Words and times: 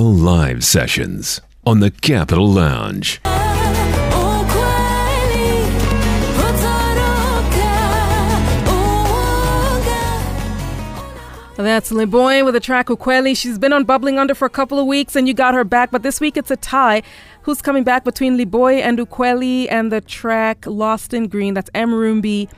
The 0.00 0.06
live 0.06 0.64
sessions 0.64 1.42
on 1.66 1.80
the 1.80 1.90
Capital 1.90 2.48
Lounge. 2.48 3.20
That's 11.58 11.92
LeBoy 11.92 12.46
with 12.46 12.56
a 12.56 12.60
track 12.60 12.86
Ukweli. 12.86 13.36
She's 13.36 13.58
been 13.58 13.74
on 13.74 13.84
Bubbling 13.84 14.18
Under 14.18 14.34
for 14.34 14.46
a 14.46 14.48
couple 14.48 14.78
of 14.78 14.86
weeks 14.86 15.16
and 15.16 15.28
you 15.28 15.34
got 15.34 15.52
her 15.52 15.64
back, 15.64 15.90
but 15.90 16.02
this 16.02 16.18
week 16.18 16.38
it's 16.38 16.50
a 16.50 16.56
tie. 16.56 17.02
Who's 17.42 17.60
coming 17.60 17.84
back 17.84 18.02
between 18.04 18.38
LeBoy 18.38 18.80
and 18.80 18.98
Ukweli 18.98 19.70
and 19.70 19.92
the 19.92 20.00
track 20.00 20.64
Lost 20.66 21.12
in 21.12 21.28
Green? 21.28 21.52
That's 21.52 21.68
Emrumbi 21.72 22.48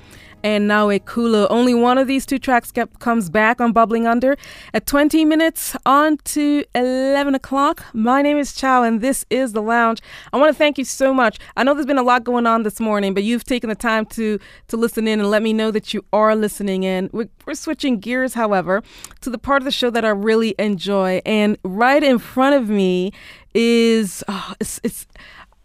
and 0.43 0.69
Nawe 0.69 0.99
Kulu. 0.99 1.47
Only 1.49 1.75
one 1.75 1.99
of 1.99 2.07
these 2.07 2.27
two 2.27 2.39
tracks 2.39 2.73
kept, 2.73 2.99
comes 2.99 3.31
back 3.31 3.61
on 3.61 3.73
Bubbling 3.73 4.07
Under 4.07 4.37
at 4.75 4.87
20 4.87 5.25
minutes 5.25 5.77
on 5.87 6.17
to 6.19 6.65
11 6.75 7.35
o'clock. 7.35 7.85
My 7.93 8.23
name 8.23 8.39
is 8.39 8.55
Chow, 8.55 8.83
and 8.83 9.01
this 9.01 9.25
is 9.31 9.53
The 9.53 9.63
Lounge. 9.63 10.01
I 10.33 10.39
want 10.39 10.53
to 10.53 10.59
thank 10.59 10.79
you 10.79 10.85
so 10.85 11.15
much. 11.15 11.39
I 11.57 11.65
know 11.65 11.75
there's 11.75 11.87
been 11.87 11.99
a 11.99 12.03
lot 12.03 12.25
going 12.25 12.47
on 12.47 12.63
this 12.63 12.81
morning, 12.81 13.15
but 13.15 13.25
you've 13.25 13.45
taken 13.45 13.69
the 13.69 13.77
time 13.77 14.07
to, 14.07 14.39
to 14.69 14.77
listen 14.77 15.07
in 15.09 15.21
and 15.21 15.31
let 15.31 15.43
me 15.43 15.53
know 15.53 15.71
that 15.71 15.95
you 15.95 16.05
are 16.13 16.35
listening 16.35 16.85
in. 16.85 17.11
We're, 17.13 17.29
we're 17.47 17.55
switching 17.55 18.01
gears, 18.01 18.35
however, 18.35 18.83
to 19.21 19.31
the 19.31 19.39
part 19.39 19.63
of 19.63 19.65
the 19.65 19.71
show 19.71 19.91
that 19.91 20.05
I 20.05 20.11
really 20.11 20.55
enjoy. 20.59 21.21
And 21.25 21.59
right 21.65 22.03
in 22.03 22.19
front 22.19 22.57
of 22.57 22.69
me 22.69 23.13
is, 23.55 24.25
oh, 24.29 24.55
it's, 24.61 24.81
it's 24.83 25.07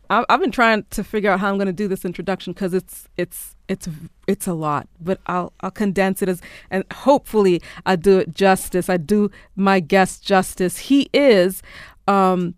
I've 0.09 0.39
been 0.39 0.51
trying 0.51 0.85
to 0.91 1.03
figure 1.03 1.29
out 1.29 1.39
how 1.39 1.49
I'm 1.49 1.57
going 1.57 1.67
to 1.67 1.73
do 1.73 1.87
this 1.87 2.05
introduction 2.05 2.53
because 2.53 2.73
it's 2.73 3.07
it's 3.17 3.55
it's 3.67 3.89
it's 4.27 4.47
a 4.47 4.53
lot, 4.53 4.87
but 4.99 5.19
I'll 5.27 5.53
I'll 5.61 5.71
condense 5.71 6.21
it 6.21 6.29
as 6.29 6.41
and 6.69 6.83
hopefully 6.91 7.61
I 7.85 7.95
do 7.95 8.19
it 8.19 8.33
justice. 8.33 8.89
I 8.89 8.97
do 8.97 9.31
my 9.55 9.79
guest 9.79 10.23
justice. 10.23 10.77
He 10.77 11.09
is 11.13 11.61
um, 12.07 12.55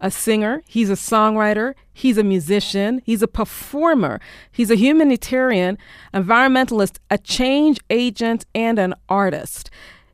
a 0.00 0.10
singer. 0.10 0.62
He's 0.66 0.90
a 0.90 0.94
songwriter. 0.94 1.74
He's 1.92 2.18
a 2.18 2.24
musician. 2.24 3.02
He's 3.04 3.22
a 3.22 3.28
performer. 3.28 4.20
He's 4.52 4.70
a 4.70 4.76
humanitarian, 4.76 5.78
environmentalist, 6.12 6.98
a 7.10 7.18
change 7.18 7.80
agent, 7.90 8.46
and 8.54 8.78
an 8.78 8.94
artist. 9.08 9.70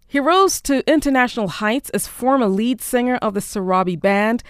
He 0.07 0.19
rose 0.19 0.61
to 0.63 0.89
international 0.91 1.49
heights 1.49 1.91
as 1.91 2.07
former 2.07 2.49
lead 2.49 2.81
singer 2.81 3.17
of 3.17 3.35
the 3.35 3.41
Sarabi 3.41 4.01
Band, 4.01 4.43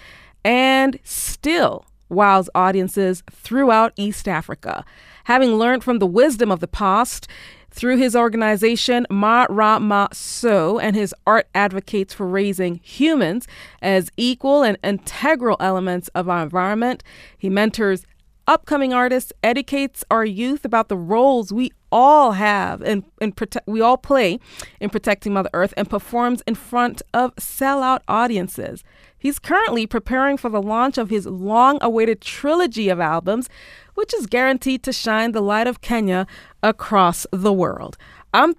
and 0.42 0.98
still 1.04 1.84
wows 2.10 2.50
audiences 2.54 3.22
throughout 3.30 3.92
East 3.96 4.28
Africa. 4.28 4.84
Having 5.24 5.54
learned 5.54 5.84
from 5.84 5.98
the 5.98 6.06
wisdom 6.06 6.50
of 6.50 6.60
the 6.60 6.68
past, 6.68 7.28
through 7.70 7.98
his 7.98 8.16
organization, 8.16 9.06
Ma 9.10 9.46
Ra 9.48 9.78
Ma 9.78 10.08
So, 10.12 10.78
and 10.78 10.96
his 10.96 11.14
art 11.26 11.48
advocates 11.54 12.12
for 12.12 12.26
raising 12.26 12.80
humans 12.82 13.46
as 13.80 14.10
equal 14.16 14.62
and 14.62 14.76
integral 14.82 15.56
elements 15.60 16.08
of 16.08 16.28
our 16.28 16.42
environment. 16.42 17.04
He 17.38 17.48
mentors 17.48 18.04
upcoming 18.46 18.92
artists, 18.92 19.32
educates 19.44 20.02
our 20.10 20.24
youth 20.24 20.64
about 20.64 20.88
the 20.88 20.96
roles 20.96 21.52
we 21.52 21.70
all 21.92 22.32
have 22.32 22.82
and 22.82 23.04
in 23.20 23.32
we 23.66 23.80
all 23.80 23.96
play 23.96 24.40
in 24.80 24.90
protecting 24.90 25.32
Mother 25.32 25.50
Earth, 25.54 25.74
and 25.76 25.88
performs 25.88 26.42
in 26.46 26.56
front 26.56 27.02
of 27.14 27.34
sellout 27.36 28.00
audiences. 28.08 28.82
He's 29.20 29.38
currently 29.38 29.86
preparing 29.86 30.36
for 30.36 30.48
the 30.48 30.62
launch 30.62 30.98
of 30.98 31.10
his 31.10 31.26
long 31.26 31.78
awaited 31.82 32.20
trilogy 32.20 32.88
of 32.88 32.98
albums, 32.98 33.48
which 33.94 34.14
is 34.14 34.26
guaranteed 34.26 34.82
to 34.84 34.92
shine 34.92 35.32
the 35.32 35.42
light 35.42 35.66
of 35.66 35.82
Kenya 35.82 36.26
across 36.62 37.26
the 37.30 37.52
world. 37.52 37.96
I'm 38.32 38.56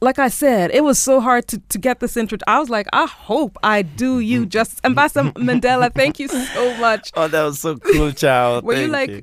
like 0.00 0.18
I 0.20 0.28
said, 0.28 0.70
it 0.70 0.84
was 0.84 0.98
so 0.98 1.20
hard 1.20 1.48
to, 1.48 1.58
to 1.58 1.78
get 1.78 1.98
this 1.98 2.16
intro. 2.16 2.38
I 2.46 2.60
was 2.60 2.70
like, 2.70 2.86
I 2.92 3.06
hope 3.06 3.58
I 3.64 3.82
do 3.82 4.20
you 4.20 4.46
just 4.46 4.80
Ambassador 4.84 5.32
Mandela, 5.32 5.92
thank 5.92 6.20
you 6.20 6.28
so 6.28 6.76
much. 6.76 7.10
Oh, 7.14 7.26
that 7.26 7.42
was 7.42 7.60
so 7.60 7.76
cool, 7.78 8.12
child. 8.12 8.64
Were 8.64 8.74
thank 8.74 8.86
you 8.86 8.92
like 8.92 9.10
you. 9.10 9.22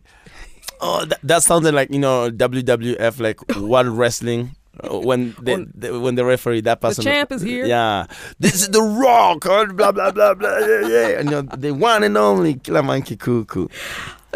Oh, 0.81 1.05
that, 1.05 1.19
that 1.23 1.43
sounded 1.43 1.73
like, 1.73 1.91
you 1.91 1.99
know, 1.99 2.29
WWF, 2.29 3.19
like 3.21 3.55
World 3.55 3.87
Wrestling 3.87 4.55
when 4.91 5.35
the, 5.41 5.67
the, 5.73 5.99
when 5.99 6.15
the 6.15 6.25
referee 6.25 6.61
that 6.61 6.81
person 6.81 7.03
the 7.03 7.11
champ 7.11 7.31
is 7.31 7.41
here. 7.41 7.65
Yeah, 7.65 8.07
this 8.39 8.55
is 8.55 8.69
the 8.69 8.81
Rock. 8.81 9.41
Blah 9.41 9.91
blah 9.91 10.11
blah 10.11 10.33
blah. 10.33 10.57
Yeah, 10.59 10.87
yeah. 10.87 11.07
And 11.19 11.29
you 11.29 11.31
know, 11.31 11.41
the 11.41 11.71
one 11.71 12.03
and 12.03 12.17
only 12.17 12.55
Killer 12.55 12.83
Monkey 12.83 13.15
Cuckoo. 13.15 13.67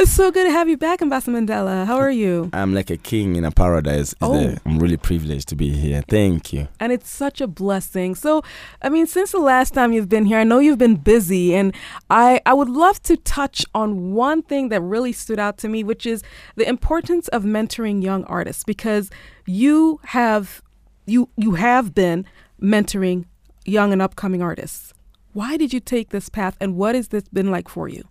It's 0.01 0.11
so 0.11 0.31
good 0.31 0.45
to 0.45 0.51
have 0.51 0.69
you 0.69 0.77
back, 0.77 1.01
Ambassador 1.01 1.37
Mandela. 1.37 1.85
How 1.85 1.97
are 1.97 2.09
you? 2.09 2.49
I'm 2.53 2.73
like 2.73 2.89
a 2.89 2.95
king 2.95 3.35
in 3.35 3.43
a 3.43 3.51
paradise. 3.51 4.15
Oh. 4.21 4.55
I'm 4.65 4.79
really 4.79 4.95
privileged 4.95 5.49
to 5.49 5.57
be 5.57 5.71
here. 5.71 6.01
Thank 6.07 6.53
you. 6.53 6.69
And 6.79 6.93
it's 6.93 7.09
such 7.09 7.41
a 7.41 7.47
blessing. 7.47 8.15
So, 8.15 8.41
I 8.81 8.87
mean, 8.87 9.07
since 9.07 9.33
the 9.33 9.39
last 9.39 9.73
time 9.73 9.91
you've 9.91 10.07
been 10.07 10.23
here, 10.23 10.37
I 10.37 10.45
know 10.45 10.59
you've 10.59 10.77
been 10.77 10.95
busy, 10.95 11.53
and 11.53 11.75
I, 12.09 12.39
I 12.45 12.53
would 12.53 12.69
love 12.69 13.03
to 13.03 13.17
touch 13.17 13.65
on 13.75 14.13
one 14.13 14.41
thing 14.41 14.69
that 14.69 14.79
really 14.79 15.11
stood 15.11 15.37
out 15.37 15.57
to 15.57 15.67
me, 15.67 15.83
which 15.83 16.05
is 16.05 16.23
the 16.55 16.65
importance 16.65 17.27
of 17.27 17.43
mentoring 17.43 18.01
young 18.01 18.23
artists 18.23 18.63
because 18.63 19.09
you 19.45 19.99
have 20.05 20.61
you 21.07 21.27
you 21.35 21.55
have 21.55 21.93
been 21.93 22.25
mentoring 22.61 23.25
young 23.65 23.91
and 23.91 24.01
upcoming 24.01 24.41
artists. 24.41 24.93
Why 25.33 25.57
did 25.57 25.73
you 25.73 25.81
take 25.81 26.11
this 26.11 26.29
path, 26.29 26.55
and 26.61 26.77
what 26.77 26.95
has 26.95 27.09
this 27.09 27.27
been 27.27 27.51
like 27.51 27.67
for 27.67 27.89
you? 27.89 28.07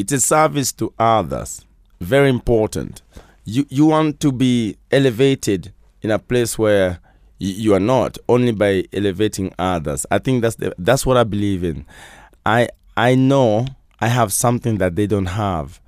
It's 0.00 0.12
a 0.12 0.20
service 0.20 0.72
to 0.72 0.94
others. 0.98 1.66
Very 2.00 2.30
important. 2.30 3.02
You 3.44 3.66
you 3.68 3.84
want 3.84 4.18
to 4.20 4.32
be 4.32 4.78
elevated 4.90 5.74
in 6.00 6.10
a 6.10 6.18
place 6.18 6.58
where 6.58 7.00
you 7.38 7.74
are 7.74 7.80
not 7.80 8.16
only 8.26 8.52
by 8.52 8.84
elevating 8.94 9.52
others. 9.58 10.06
I 10.10 10.18
think 10.18 10.40
that's 10.40 10.56
the, 10.56 10.74
that's 10.78 11.04
what 11.04 11.18
I 11.18 11.24
believe 11.24 11.62
in. 11.62 11.84
I 12.46 12.68
I 12.96 13.14
know 13.14 13.66
I 14.00 14.08
have 14.08 14.32
something 14.32 14.78
that 14.78 14.96
they 14.96 15.06
don't 15.06 15.26
have, 15.26 15.80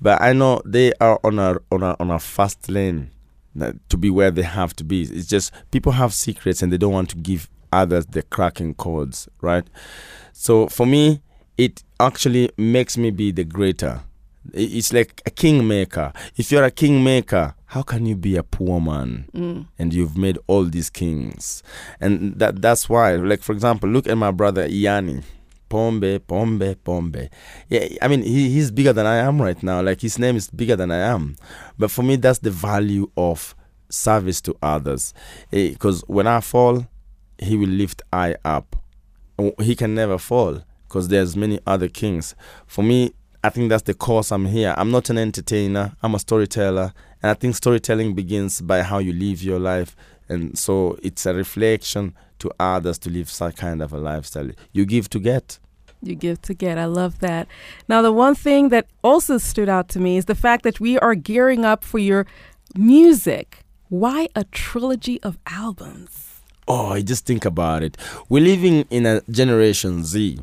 but 0.00 0.20
I 0.20 0.32
know 0.32 0.62
they 0.66 0.92
are 1.00 1.20
on 1.22 1.38
a 1.38 1.58
on 1.70 1.84
a 1.84 1.94
on 2.00 2.10
a 2.10 2.18
fast 2.18 2.68
lane 2.68 3.12
to 3.88 3.96
be 3.96 4.10
where 4.10 4.32
they 4.32 4.42
have 4.42 4.74
to 4.76 4.84
be. 4.84 5.02
It's 5.02 5.28
just 5.28 5.52
people 5.70 5.92
have 5.92 6.12
secrets 6.12 6.60
and 6.60 6.72
they 6.72 6.76
don't 6.78 6.92
want 6.92 7.10
to 7.10 7.16
give 7.16 7.48
others 7.72 8.06
the 8.06 8.22
cracking 8.22 8.74
codes, 8.74 9.28
right? 9.40 9.64
So 10.32 10.66
for 10.66 10.86
me, 10.86 11.20
it 11.60 11.84
actually 12.00 12.50
makes 12.56 12.96
me 12.96 13.10
be 13.10 13.30
the 13.30 13.44
greater. 13.44 14.00
It's 14.54 14.94
like 14.94 15.20
a 15.26 15.30
kingmaker. 15.30 16.14
If 16.38 16.50
you're 16.50 16.64
a 16.64 16.70
kingmaker, 16.70 17.54
how 17.66 17.82
can 17.82 18.06
you 18.06 18.16
be 18.16 18.36
a 18.36 18.42
poor 18.42 18.80
man 18.80 19.26
mm. 19.34 19.66
and 19.78 19.92
you've 19.92 20.16
made 20.16 20.38
all 20.46 20.64
these 20.64 20.88
kings? 20.88 21.62
And 22.00 22.38
that 22.38 22.62
that's 22.62 22.88
why. 22.88 23.16
Like 23.16 23.42
for 23.42 23.52
example, 23.52 23.90
look 23.90 24.08
at 24.08 24.16
my 24.16 24.30
brother 24.30 24.66
Iyani. 24.66 25.22
Pombe, 25.68 26.18
Pombe, 26.18 26.74
Pombe. 26.82 27.28
Yeah, 27.68 27.86
I 28.02 28.08
mean, 28.08 28.22
he, 28.22 28.50
he's 28.50 28.72
bigger 28.72 28.92
than 28.92 29.06
I 29.06 29.18
am 29.18 29.40
right 29.40 29.62
now. 29.62 29.80
Like, 29.80 30.00
his 30.00 30.18
name 30.18 30.34
is 30.34 30.50
bigger 30.50 30.74
than 30.74 30.90
I 30.90 30.96
am. 30.96 31.36
But 31.78 31.92
for 31.92 32.02
me, 32.02 32.16
that's 32.16 32.40
the 32.40 32.50
value 32.50 33.08
of 33.16 33.54
service 33.88 34.40
to 34.40 34.56
others. 34.64 35.14
Because 35.52 36.02
eh, 36.02 36.06
when 36.08 36.26
I 36.26 36.40
fall, 36.40 36.88
he 37.38 37.54
will 37.54 37.68
lift 37.68 38.02
I 38.12 38.34
up. 38.44 38.74
He 39.60 39.76
can 39.76 39.94
never 39.94 40.18
fall 40.18 40.64
because 40.90 41.06
there's 41.06 41.36
many 41.36 41.60
other 41.66 41.88
kings. 41.88 42.34
For 42.66 42.82
me, 42.82 43.12
I 43.44 43.48
think 43.48 43.68
that's 43.70 43.84
the 43.84 43.94
cause 43.94 44.32
I'm 44.32 44.46
here. 44.46 44.74
I'm 44.76 44.90
not 44.90 45.08
an 45.08 45.16
entertainer. 45.16 45.96
I'm 46.02 46.16
a 46.16 46.18
storyteller, 46.18 46.92
and 47.22 47.30
I 47.30 47.34
think 47.34 47.54
storytelling 47.54 48.14
begins 48.14 48.60
by 48.60 48.82
how 48.82 48.98
you 48.98 49.12
live 49.12 49.42
your 49.42 49.60
life, 49.60 49.94
and 50.28 50.58
so 50.58 50.98
it's 51.02 51.24
a 51.26 51.32
reflection 51.32 52.14
to 52.40 52.50
others 52.58 52.98
to 52.98 53.10
live 53.10 53.30
such 53.30 53.56
kind 53.56 53.80
of 53.80 53.92
a 53.92 53.98
lifestyle. 53.98 54.50
You 54.72 54.84
give 54.84 55.08
to 55.10 55.20
get. 55.20 55.60
You 56.02 56.16
give 56.16 56.42
to 56.42 56.54
get. 56.54 56.76
I 56.76 56.86
love 56.86 57.20
that. 57.20 57.46
Now, 57.88 58.02
the 58.02 58.12
one 58.12 58.34
thing 58.34 58.70
that 58.70 58.86
also 59.04 59.38
stood 59.38 59.68
out 59.68 59.88
to 59.90 60.00
me 60.00 60.16
is 60.16 60.24
the 60.24 60.34
fact 60.34 60.64
that 60.64 60.80
we 60.80 60.98
are 60.98 61.14
gearing 61.14 61.64
up 61.64 61.84
for 61.84 61.98
your 61.98 62.26
music. 62.74 63.60
Why 63.90 64.28
a 64.34 64.44
trilogy 64.44 65.22
of 65.22 65.38
albums? 65.46 66.40
Oh, 66.66 66.88
I 66.88 67.02
just 67.02 67.26
think 67.26 67.44
about 67.44 67.82
it. 67.82 67.96
We're 68.28 68.44
living 68.44 68.86
in 68.90 69.06
a 69.06 69.22
generation 69.30 70.04
Z 70.04 70.40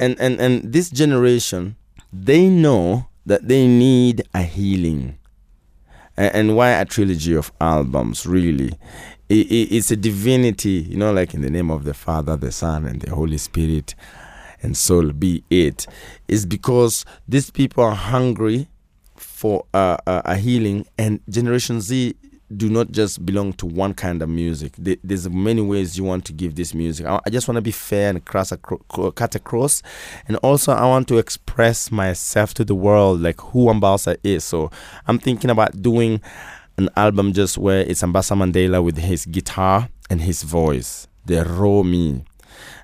And, 0.00 0.18
and, 0.20 0.40
and 0.40 0.72
this 0.72 0.90
generation, 0.90 1.76
they 2.12 2.48
know 2.48 3.06
that 3.26 3.48
they 3.48 3.66
need 3.66 4.22
a 4.34 4.42
healing. 4.42 5.18
And, 6.16 6.34
and 6.34 6.56
why 6.56 6.70
a 6.70 6.84
trilogy 6.84 7.34
of 7.34 7.52
albums, 7.60 8.26
really? 8.26 8.72
It, 9.28 9.50
it, 9.50 9.74
it's 9.74 9.90
a 9.90 9.96
divinity, 9.96 10.86
you 10.88 10.96
know, 10.96 11.12
like 11.12 11.34
in 11.34 11.40
the 11.40 11.50
name 11.50 11.70
of 11.70 11.84
the 11.84 11.94
Father, 11.94 12.36
the 12.36 12.52
Son, 12.52 12.84
and 12.84 13.00
the 13.00 13.14
Holy 13.14 13.38
Spirit, 13.38 13.94
and 14.62 14.76
soul 14.76 15.12
be 15.12 15.42
it. 15.50 15.86
It's 16.28 16.44
because 16.44 17.04
these 17.26 17.50
people 17.50 17.84
are 17.84 17.94
hungry 17.94 18.68
for 19.16 19.64
uh, 19.72 19.96
uh, 20.06 20.22
a 20.24 20.36
healing, 20.36 20.86
and 20.98 21.20
Generation 21.28 21.80
Z 21.80 22.14
do 22.56 22.70
not 22.70 22.92
just 22.92 23.24
belong 23.24 23.52
to 23.54 23.66
one 23.66 23.94
kind 23.94 24.22
of 24.22 24.28
music. 24.28 24.74
There's 24.78 25.28
many 25.28 25.60
ways 25.60 25.98
you 25.98 26.04
want 26.04 26.24
to 26.26 26.32
give 26.32 26.54
this 26.54 26.74
music. 26.74 27.06
I 27.06 27.30
just 27.30 27.48
want 27.48 27.56
to 27.56 27.62
be 27.62 27.70
fair 27.70 28.10
and 28.10 28.24
cross 28.24 28.52
cut 29.14 29.34
across, 29.34 29.82
and 30.28 30.36
also 30.38 30.72
I 30.72 30.86
want 30.86 31.08
to 31.08 31.18
express 31.18 31.90
myself 31.90 32.54
to 32.54 32.64
the 32.64 32.74
world, 32.74 33.20
like 33.20 33.40
who 33.40 33.66
Ambasa 33.66 34.16
is. 34.22 34.44
So 34.44 34.70
I'm 35.06 35.18
thinking 35.18 35.50
about 35.50 35.82
doing 35.82 36.20
an 36.76 36.88
album 36.96 37.32
just 37.32 37.58
where 37.58 37.80
it's 37.80 38.02
Ambasa 38.02 38.36
Mandela 38.36 38.82
with 38.82 38.98
his 38.98 39.26
guitar 39.26 39.88
and 40.10 40.20
his 40.20 40.42
voice, 40.42 41.06
the 41.24 41.44
raw 41.44 41.82
me. 41.82 42.24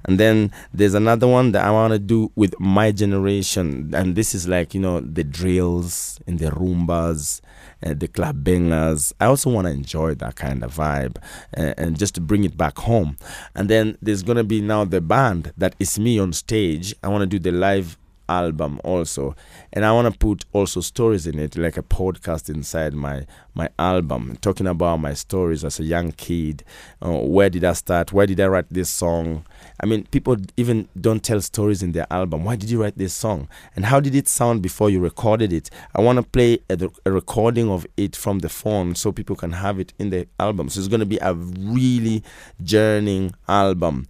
And 0.05 0.19
then 0.19 0.53
there's 0.73 0.95
another 0.95 1.27
one 1.27 1.53
that 1.53 1.65
I 1.65 1.71
want 1.71 1.93
to 1.93 1.99
do 1.99 2.33
with 2.35 2.59
my 2.59 2.91
generation, 2.91 3.93
and 3.95 4.17
this 4.17 4.35
is 4.35 4.49
like 4.49 4.75
you 4.75 4.81
know 4.81 5.01
the 5.01 5.25
drills 5.25 6.19
and 6.27 6.39
the 6.39 6.51
rumbas. 6.51 7.41
Uh, 7.85 7.95
the 7.95 8.09
club 8.09 8.45
bangers. 8.45 9.13
I 9.21 9.27
also 9.27 9.51
want 9.51 9.67
to 9.67 9.73
enjoy 9.73 10.15
that 10.17 10.37
kind 10.37 10.63
of 10.63 10.77
vibe 10.77 11.17
uh, 11.57 11.75
and 11.79 11.99
just 11.99 12.15
to 12.17 12.21
bring 12.21 12.45
it 12.45 12.57
back 12.57 12.79
home. 12.79 13.17
And 13.55 13.69
then 13.71 13.97
there's 14.03 14.23
gonna 14.23 14.45
be 14.45 14.61
now 14.61 14.85
the 14.85 15.01
band 15.01 15.53
that 15.57 15.75
is 15.79 15.99
me 15.99 16.19
on 16.19 16.33
stage. 16.33 16.95
I 17.03 17.09
want 17.09 17.23
to 17.23 17.27
do 17.27 17.39
the 17.39 17.53
live 17.57 17.99
album 18.31 18.81
also. 18.85 19.35
And 19.73 19.85
i 19.85 19.93
want 19.93 20.11
to 20.13 20.19
put 20.19 20.45
also 20.53 20.81
stories 20.81 21.27
in 21.27 21.39
it 21.39 21.59
like 21.59 21.77
a 21.77 21.83
podcast 21.83 22.49
inside 22.49 22.95
my 22.95 23.27
my 23.55 23.69
album 23.79 24.39
talking 24.41 24.69
about 24.69 24.99
my 24.99 25.13
stories 25.13 25.65
as 25.65 25.81
a 25.81 25.85
young 25.85 26.13
kid. 26.13 26.63
Uh, 27.03 27.19
where 27.19 27.51
did 27.51 27.65
i 27.65 27.73
start? 27.73 28.13
Why 28.13 28.27
did 28.27 28.41
i 28.41 28.47
write 28.47 28.67
this 28.71 28.89
song? 28.89 29.45
I 29.83 29.87
mean 29.87 30.05
people 30.07 30.37
even 30.57 30.89
don't 30.99 31.23
tell 31.23 31.41
stories 31.41 31.83
in 31.83 31.93
their 31.93 32.07
album. 32.11 32.45
Why 32.45 32.57
did 32.57 32.71
you 32.71 32.83
write 32.83 32.97
this 32.97 33.13
song? 33.13 33.49
And 33.75 33.85
how 33.85 34.01
did 34.01 34.15
it 34.15 34.29
sound 34.29 34.63
before 34.63 34.89
you 34.89 35.01
recorded 35.01 35.53
it? 35.53 35.69
I 35.95 36.01
want 36.01 36.17
to 36.19 36.23
play 36.23 36.61
a, 36.71 36.89
a 37.05 37.11
recording 37.11 37.69
of 37.69 37.87
it 37.97 38.15
from 38.15 38.39
the 38.39 38.49
phone 38.49 38.95
so 38.95 39.13
people 39.13 39.37
can 39.37 39.53
have 39.53 39.81
it 39.81 39.93
in 39.99 40.11
the 40.11 40.29
album. 40.39 40.69
So 40.69 40.79
it's 40.79 40.89
going 40.89 41.01
to 41.01 41.07
be 41.07 41.19
a 41.19 41.35
really 41.35 42.23
journeying 42.63 43.35
album 43.49 44.07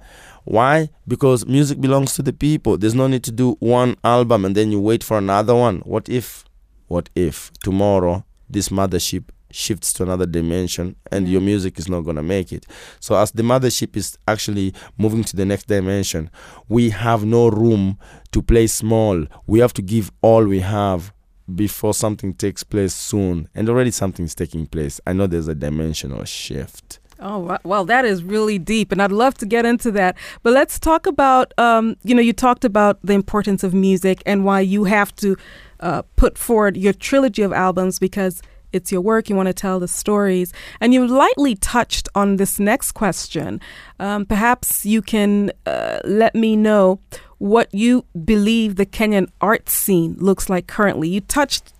why? 0.51 0.91
Because 1.07 1.47
music 1.47 1.81
belongs 1.81 2.15
to 2.15 2.23
the 2.23 2.33
people. 2.33 2.77
There's 2.77 2.97
no 2.97 3.07
need 3.07 3.23
to 3.23 3.31
do 3.31 3.53
one 3.61 3.95
album 4.03 4.45
and 4.45 4.57
then 4.57 4.73
you 4.73 4.81
wait 4.81 5.05
for 5.05 5.17
another 5.17 5.55
one. 5.55 5.79
What 5.83 6.09
if, 6.09 6.45
what 6.89 7.09
if 7.15 7.53
tomorrow 7.63 8.25
this 8.49 8.69
mothership 8.69 9.27
shifts 9.53 9.93
to 9.93 10.03
another 10.03 10.27
dimension 10.27 10.97
and 11.13 11.29
your 11.29 11.41
music 11.41 11.79
is 11.79 11.89
not 11.89 12.01
going 12.01 12.17
to 12.17 12.25
make 12.25 12.53
it? 12.53 12.67
So, 12.99 13.15
as 13.15 13.31
the 13.31 13.45
mothership 13.45 13.97
is 13.97 14.19
actually 14.27 14.75
moving 14.99 15.23
to 15.23 15.37
the 15.37 15.45
next 15.45 15.69
dimension, 15.69 16.31
we 16.69 16.91
have 16.91 17.25
no 17.25 17.47
room 17.47 17.97
to 18.33 18.43
play 18.43 18.67
small. 18.67 19.27
We 19.47 19.61
have 19.61 19.73
to 19.75 19.83
give 19.83 20.11
all 20.21 20.45
we 20.45 20.59
have 20.59 21.13
before 21.55 21.95
something 21.95 22.35
takes 22.35 22.65
place 22.65 22.93
soon. 22.93 23.49
And 23.55 23.69
already 23.69 23.93
something's 23.93 24.35
taking 24.35 24.67
place. 24.67 25.01
I 25.07 25.13
know 25.13 25.29
there's 25.29 25.47
a 25.47 25.55
dimensional 25.55 26.25
shift. 26.25 27.00
Oh, 27.23 27.59
well, 27.65 27.85
that 27.85 28.07
is 28.07 28.25
really 28.25 28.59
deep, 28.59 28.93
and 28.93 29.03
I'd 29.03 29.13
love 29.13 29.35
to 29.39 29.47
get 29.47 29.67
into 29.67 29.91
that. 29.93 30.17
But 30.43 30.55
let's 30.55 30.79
talk 30.79 31.07
about, 31.07 31.53
um, 31.59 31.97
you 32.03 32.15
know, 32.15 32.23
you 32.23 32.33
talked 32.33 32.65
about 32.65 32.99
the 33.03 33.13
importance 33.13 33.63
of 33.63 33.75
music 33.75 34.23
and 34.25 34.45
why 34.45 34.61
you 34.61 34.85
have 34.85 35.15
to 35.17 35.37
uh, 35.81 36.03
put 36.17 36.39
forward 36.39 36.79
your 36.79 36.95
trilogy 36.95 37.43
of 37.43 37.53
albums 37.53 37.99
because 37.99 38.41
it's 38.73 38.93
your 38.93 39.01
work, 39.01 39.29
you 39.29 39.37
want 39.37 39.49
to 39.49 39.53
tell 39.53 39.81
the 39.81 39.89
stories. 39.89 40.53
And 40.81 40.95
you 40.95 41.07
lightly 41.07 41.57
touched 41.57 42.09
on 42.15 42.37
this 42.37 42.59
next 42.59 42.93
question. 42.93 43.61
Um, 43.99 44.25
perhaps 44.25 44.87
you 44.87 45.03
can 45.03 45.51
uh, 45.67 45.99
let 46.05 46.35
me 46.35 46.57
know 46.57 47.01
what 47.39 47.75
you 47.75 48.05
believe 48.25 48.77
the 48.77 48.87
Kenyan 48.87 49.29
art 49.41 49.69
scene 49.69 50.15
looks 50.19 50.49
like 50.49 50.67
currently. 50.67 51.09
You 51.09 51.21
touched 51.21 51.73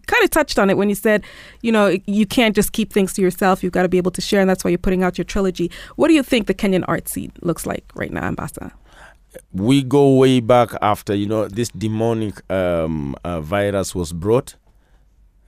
kind 0.00 0.24
of 0.24 0.30
touched 0.30 0.58
on 0.58 0.70
it 0.70 0.76
when 0.76 0.88
you 0.88 0.94
said, 0.94 1.24
you 1.62 1.72
know, 1.72 1.96
you 2.06 2.26
can't 2.26 2.54
just 2.54 2.72
keep 2.72 2.92
things 2.92 3.12
to 3.14 3.22
yourself. 3.22 3.62
You've 3.62 3.72
got 3.72 3.82
to 3.82 3.88
be 3.88 3.98
able 3.98 4.10
to 4.12 4.20
share, 4.20 4.40
and 4.40 4.48
that's 4.48 4.64
why 4.64 4.70
you're 4.70 4.78
putting 4.78 5.02
out 5.02 5.18
your 5.18 5.24
trilogy. 5.24 5.70
What 5.96 6.08
do 6.08 6.14
you 6.14 6.22
think 6.22 6.46
the 6.46 6.54
Kenyan 6.54 6.84
art 6.88 7.08
scene 7.08 7.32
looks 7.42 7.66
like 7.66 7.84
right 7.94 8.12
now, 8.12 8.30
Ambasa? 8.30 8.72
We 9.52 9.82
go 9.82 10.16
way 10.16 10.40
back 10.40 10.70
after, 10.80 11.14
you 11.14 11.26
know, 11.26 11.48
this 11.48 11.68
demonic 11.70 12.48
um, 12.50 13.16
uh, 13.24 13.40
virus 13.40 13.94
was 13.94 14.12
brought. 14.12 14.54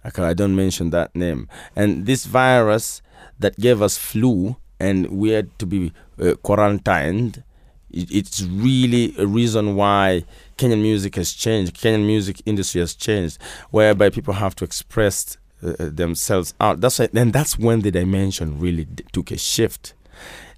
Okay, 0.05 0.23
I 0.23 0.35
don't 0.35 0.57
mention 0.57 0.91
that 0.91 1.15
name. 1.15 1.49
And 1.75 2.07
this 2.07 2.27
virus 2.27 3.03
that 3.39 3.57
gave 3.59 3.83
us 3.83 3.99
flu 3.99 4.57
and 4.79 5.09
we 5.09 5.31
had 5.31 5.57
to 5.59 5.67
be 5.67 5.93
uh, 6.21 6.35
quarantined, 6.43 7.43
it, 7.91 8.11
it's 8.11 8.43
really 8.43 9.15
a 9.19 9.27
reason 9.27 9.75
why 9.77 10.25
Kenyan 10.57 10.81
music 10.83 11.17
has 11.17 11.33
changed. 11.33 11.77
Kenyan 11.77 12.07
music 12.07 12.41
industry 12.47 12.81
has 12.81 12.95
changed, 12.95 13.39
whereby 13.71 14.11
people 14.11 14.35
have 14.35 14.55
to 14.57 14.65
express 14.65 15.37
uh, 15.63 15.71
uh 15.79 15.91
themselves 15.91 16.55
out. 16.61 16.81
That's 16.81 16.99
why, 16.99 17.09
and 17.15 17.33
that's 17.33 17.59
when 17.59 17.81
the 17.83 17.91
dimension 17.91 18.59
really 18.59 18.87
took 19.13 19.31
a 19.31 19.39
shift. 19.39 19.95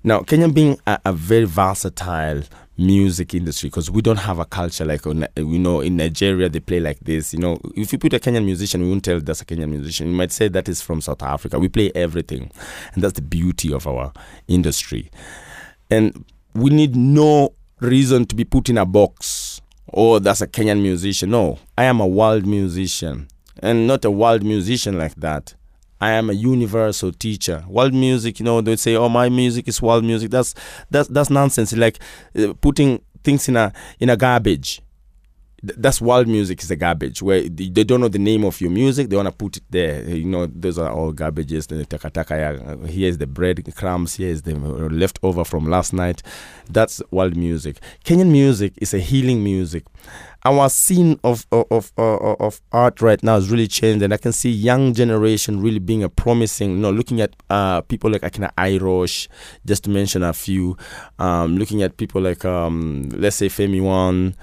Now, 0.05 0.21
Kenya 0.21 0.49
being 0.49 0.79
a, 0.87 0.99
a 1.05 1.12
very 1.12 1.45
versatile 1.45 2.43
music 2.81 3.35
industry 3.35 3.69
because 3.69 3.91
we 3.91 4.00
don't 4.00 4.19
have 4.19 4.39
a 4.39 4.45
culture 4.45 4.85
like 4.85 5.05
you 5.05 5.59
know 5.59 5.81
in 5.81 5.97
Nigeria 5.97 6.49
they 6.49 6.61
play 6.61 6.79
like 6.79 7.00
this. 7.00 7.35
You 7.35 7.41
know, 7.41 7.59
if 7.75 7.93
you 7.93 7.99
put 7.99 8.12
a 8.12 8.21
Kenyan 8.21 8.45
musician, 8.45 8.83
we 8.83 8.89
won't 8.89 9.05
tell 9.05 9.21
that's 9.21 9.41
a 9.41 9.45
Kenyan 9.45 9.71
musician. 9.71 10.09
You 10.09 10.15
might 10.15 10.31
say 10.31 10.47
that 10.49 10.69
is 10.69 10.81
from 10.81 11.00
South 11.00 11.23
Africa. 11.23 11.59
We 11.59 11.69
play 11.69 11.91
everything, 11.97 12.50
and 12.95 13.03
that's 13.03 13.15
the 13.15 13.23
beauty 13.23 13.73
of 13.73 13.87
our 13.89 14.12
industry. 14.47 15.11
And 15.91 16.25
we 16.55 16.71
need 16.71 16.95
no 16.95 17.55
reason 17.81 18.27
to 18.27 18.37
be 18.37 18.45
put 18.45 18.69
in 18.69 18.79
a 18.79 18.87
box 18.87 19.48
oh, 19.93 20.19
that's 20.19 20.40
a 20.40 20.46
Kenyan 20.46 20.81
musician. 20.82 21.31
No, 21.31 21.58
I 21.76 21.85
am 21.85 22.00
a 22.00 22.06
world 22.06 22.46
musician 22.46 23.29
and 23.61 23.87
not 23.87 24.05
a 24.05 24.11
world 24.11 24.43
musician 24.43 24.99
like 24.99 25.14
that. 25.17 25.55
I 26.00 26.12
am 26.12 26.31
a 26.31 26.32
universal 26.32 27.12
teacher. 27.12 27.64
World 27.69 27.93
music, 27.93 28.38
you 28.38 28.44
know, 28.44 28.61
they 28.61 28.76
say, 28.76 28.94
"Oh, 28.94 29.08
my 29.08 29.29
music 29.29 29.67
is 29.67 29.82
world 29.82 30.05
music." 30.05 30.31
That's 30.31 30.55
that's 30.90 31.08
that's 31.08 31.31
nonsense. 31.31 31.73
Like 31.76 31.99
uh, 32.38 32.52
putting 32.61 33.00
things 33.25 33.49
in 33.49 33.56
a 33.56 33.73
in 33.99 34.08
a 34.11 34.17
garbage 34.17 34.81
that's 35.62 36.00
world 36.00 36.28
music 36.28 36.62
is 36.62 36.70
a 36.70 36.76
garbage. 36.76 37.20
Where 37.20 37.43
they 37.43 37.84
don't 37.84 38.00
know 38.00 38.08
the 38.08 38.19
name 38.19 38.44
of 38.44 38.60
your 38.60 38.70
music 38.70 39.08
they 39.08 39.16
want 39.16 39.26
to 39.26 39.32
put 39.32 39.56
it 39.56 39.64
there. 39.70 40.08
You 40.08 40.25
know 40.25 40.46
those 40.46 40.78
are 40.78 40.90
all 40.90 41.12
garbages 41.12 41.66
the 41.66 42.88
here's 42.88 43.19
the 43.19 43.26
bread 43.26 43.75
crumbs 43.75 44.14
here's 44.14 44.43
the 44.43 44.55
leftover 44.55 45.44
from 45.44 45.69
last 45.69 45.93
night. 45.93 46.22
That's 46.70 47.02
world 47.10 47.37
music. 47.37 47.81
Kenyan 48.05 48.31
music 48.31 48.75
is 48.78 48.94
a 48.94 48.99
healing 48.99 49.43
music. 49.43 49.84
Our 50.44 50.69
scene 50.69 51.19
of 51.25 51.46
of, 51.50 51.66
of, 51.70 51.93
of 51.99 52.61
art 52.70 53.02
right 53.02 53.20
now 53.22 53.34
has 53.34 53.50
really 53.50 53.66
changed 53.66 54.04
and 54.04 54.14
i 54.14 54.16
can 54.16 54.32
see 54.32 54.50
young 54.50 54.94
generation 54.94 55.61
really 55.61 55.81
being 55.81 56.04
a 56.04 56.08
promising 56.08 56.70
you 56.70 56.76
know 56.76 56.93
looking 56.93 57.20
at 57.20 57.34
uh, 57.50 57.81
people 57.82 58.08
like 58.08 58.22
akina 58.22 58.50
irosh 58.56 59.26
just 59.66 59.84
to 59.84 59.90
mention 59.90 60.22
a 60.22 60.32
few. 60.32 60.76
Um, 61.19 61.58
looking 61.58 61.82
at 61.82 61.96
people 61.96 62.22
like 62.22 62.44
um, 62.44 63.08
let's 63.11 63.37
say 63.37 63.49
femi 63.49 63.82
one 63.82 64.37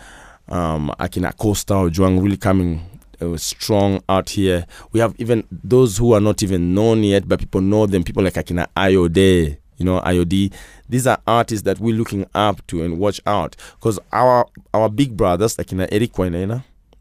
um, 0.47 0.93
Akina 0.99 1.35
Costa 1.35 1.75
or 1.75 1.89
Juang 1.89 2.21
really 2.21 2.37
coming 2.37 2.81
uh, 3.21 3.37
strong 3.37 4.01
out 4.09 4.29
here. 4.29 4.65
We 4.91 4.99
have 4.99 5.15
even 5.17 5.45
those 5.51 5.97
who 5.97 6.13
are 6.13 6.21
not 6.21 6.43
even 6.43 6.73
known 6.73 7.03
yet, 7.03 7.27
but 7.27 7.39
people 7.39 7.61
know 7.61 7.85
them. 7.85 8.03
People 8.03 8.23
like 8.23 8.33
Akina 8.33 8.67
Ayode, 8.75 9.57
you 9.77 9.85
know, 9.85 9.99
Ayode. 10.01 10.53
These 10.87 11.07
are 11.07 11.19
artists 11.25 11.63
that 11.63 11.79
we're 11.79 11.95
looking 11.95 12.25
up 12.35 12.65
to 12.67 12.83
and 12.83 12.99
watch 12.99 13.21
out 13.25 13.55
because 13.75 13.99
our 14.11 14.47
our 14.73 14.89
big 14.89 15.17
brothers, 15.17 15.55
Akina 15.57 15.87
Eric 15.91 16.13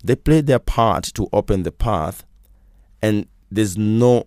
they 0.02 0.16
played 0.16 0.46
their 0.46 0.58
part 0.58 1.04
to 1.14 1.28
open 1.32 1.62
the 1.62 1.72
path, 1.72 2.24
and 3.00 3.26
there's 3.50 3.78
no 3.78 4.26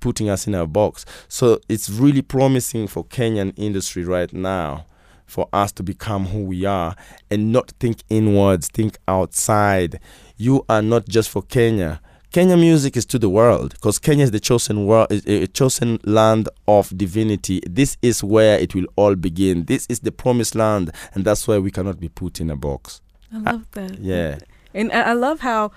putting 0.00 0.28
us 0.28 0.46
in 0.46 0.54
a 0.54 0.66
box. 0.66 1.06
So 1.28 1.58
it's 1.68 1.88
really 1.88 2.22
promising 2.22 2.86
for 2.88 3.04
Kenyan 3.04 3.54
industry 3.56 4.04
right 4.04 4.32
now 4.32 4.86
for 5.26 5.48
us 5.52 5.72
to 5.72 5.82
become 5.82 6.26
who 6.26 6.44
we 6.44 6.64
are 6.64 6.96
and 7.30 7.52
not 7.52 7.72
think 7.80 7.98
inwards, 8.08 8.68
think 8.68 8.96
outside. 9.08 10.00
You 10.36 10.64
are 10.68 10.82
not 10.82 11.08
just 11.08 11.28
for 11.30 11.42
Kenya. 11.42 12.00
Kenya 12.32 12.56
music 12.56 12.96
is 12.96 13.06
to 13.06 13.18
the 13.18 13.30
world 13.30 13.72
because 13.72 13.98
Kenya 13.98 14.24
is 14.24 14.30
the 14.30 14.40
chosen 14.40 14.84
world, 14.84 15.06
a 15.10 15.14
eh, 15.14 15.42
eh, 15.42 15.46
chosen 15.46 15.98
land 16.04 16.48
of 16.68 16.96
divinity. 16.96 17.62
This 17.66 17.96
is 18.02 18.22
where 18.22 18.58
it 18.58 18.74
will 18.74 18.86
all 18.96 19.14
begin. 19.14 19.64
This 19.64 19.86
is 19.88 20.00
the 20.00 20.12
promised 20.12 20.54
land, 20.54 20.90
and 21.14 21.24
that's 21.24 21.48
why 21.48 21.58
we 21.58 21.70
cannot 21.70 21.98
be 21.98 22.08
put 22.08 22.40
in 22.40 22.50
a 22.50 22.56
box. 22.56 23.00
I 23.32 23.38
love 23.38 23.66
that. 23.72 23.98
Yeah, 24.00 24.38
and 24.74 24.92
I 24.92 25.14
love 25.14 25.40
how 25.40 25.70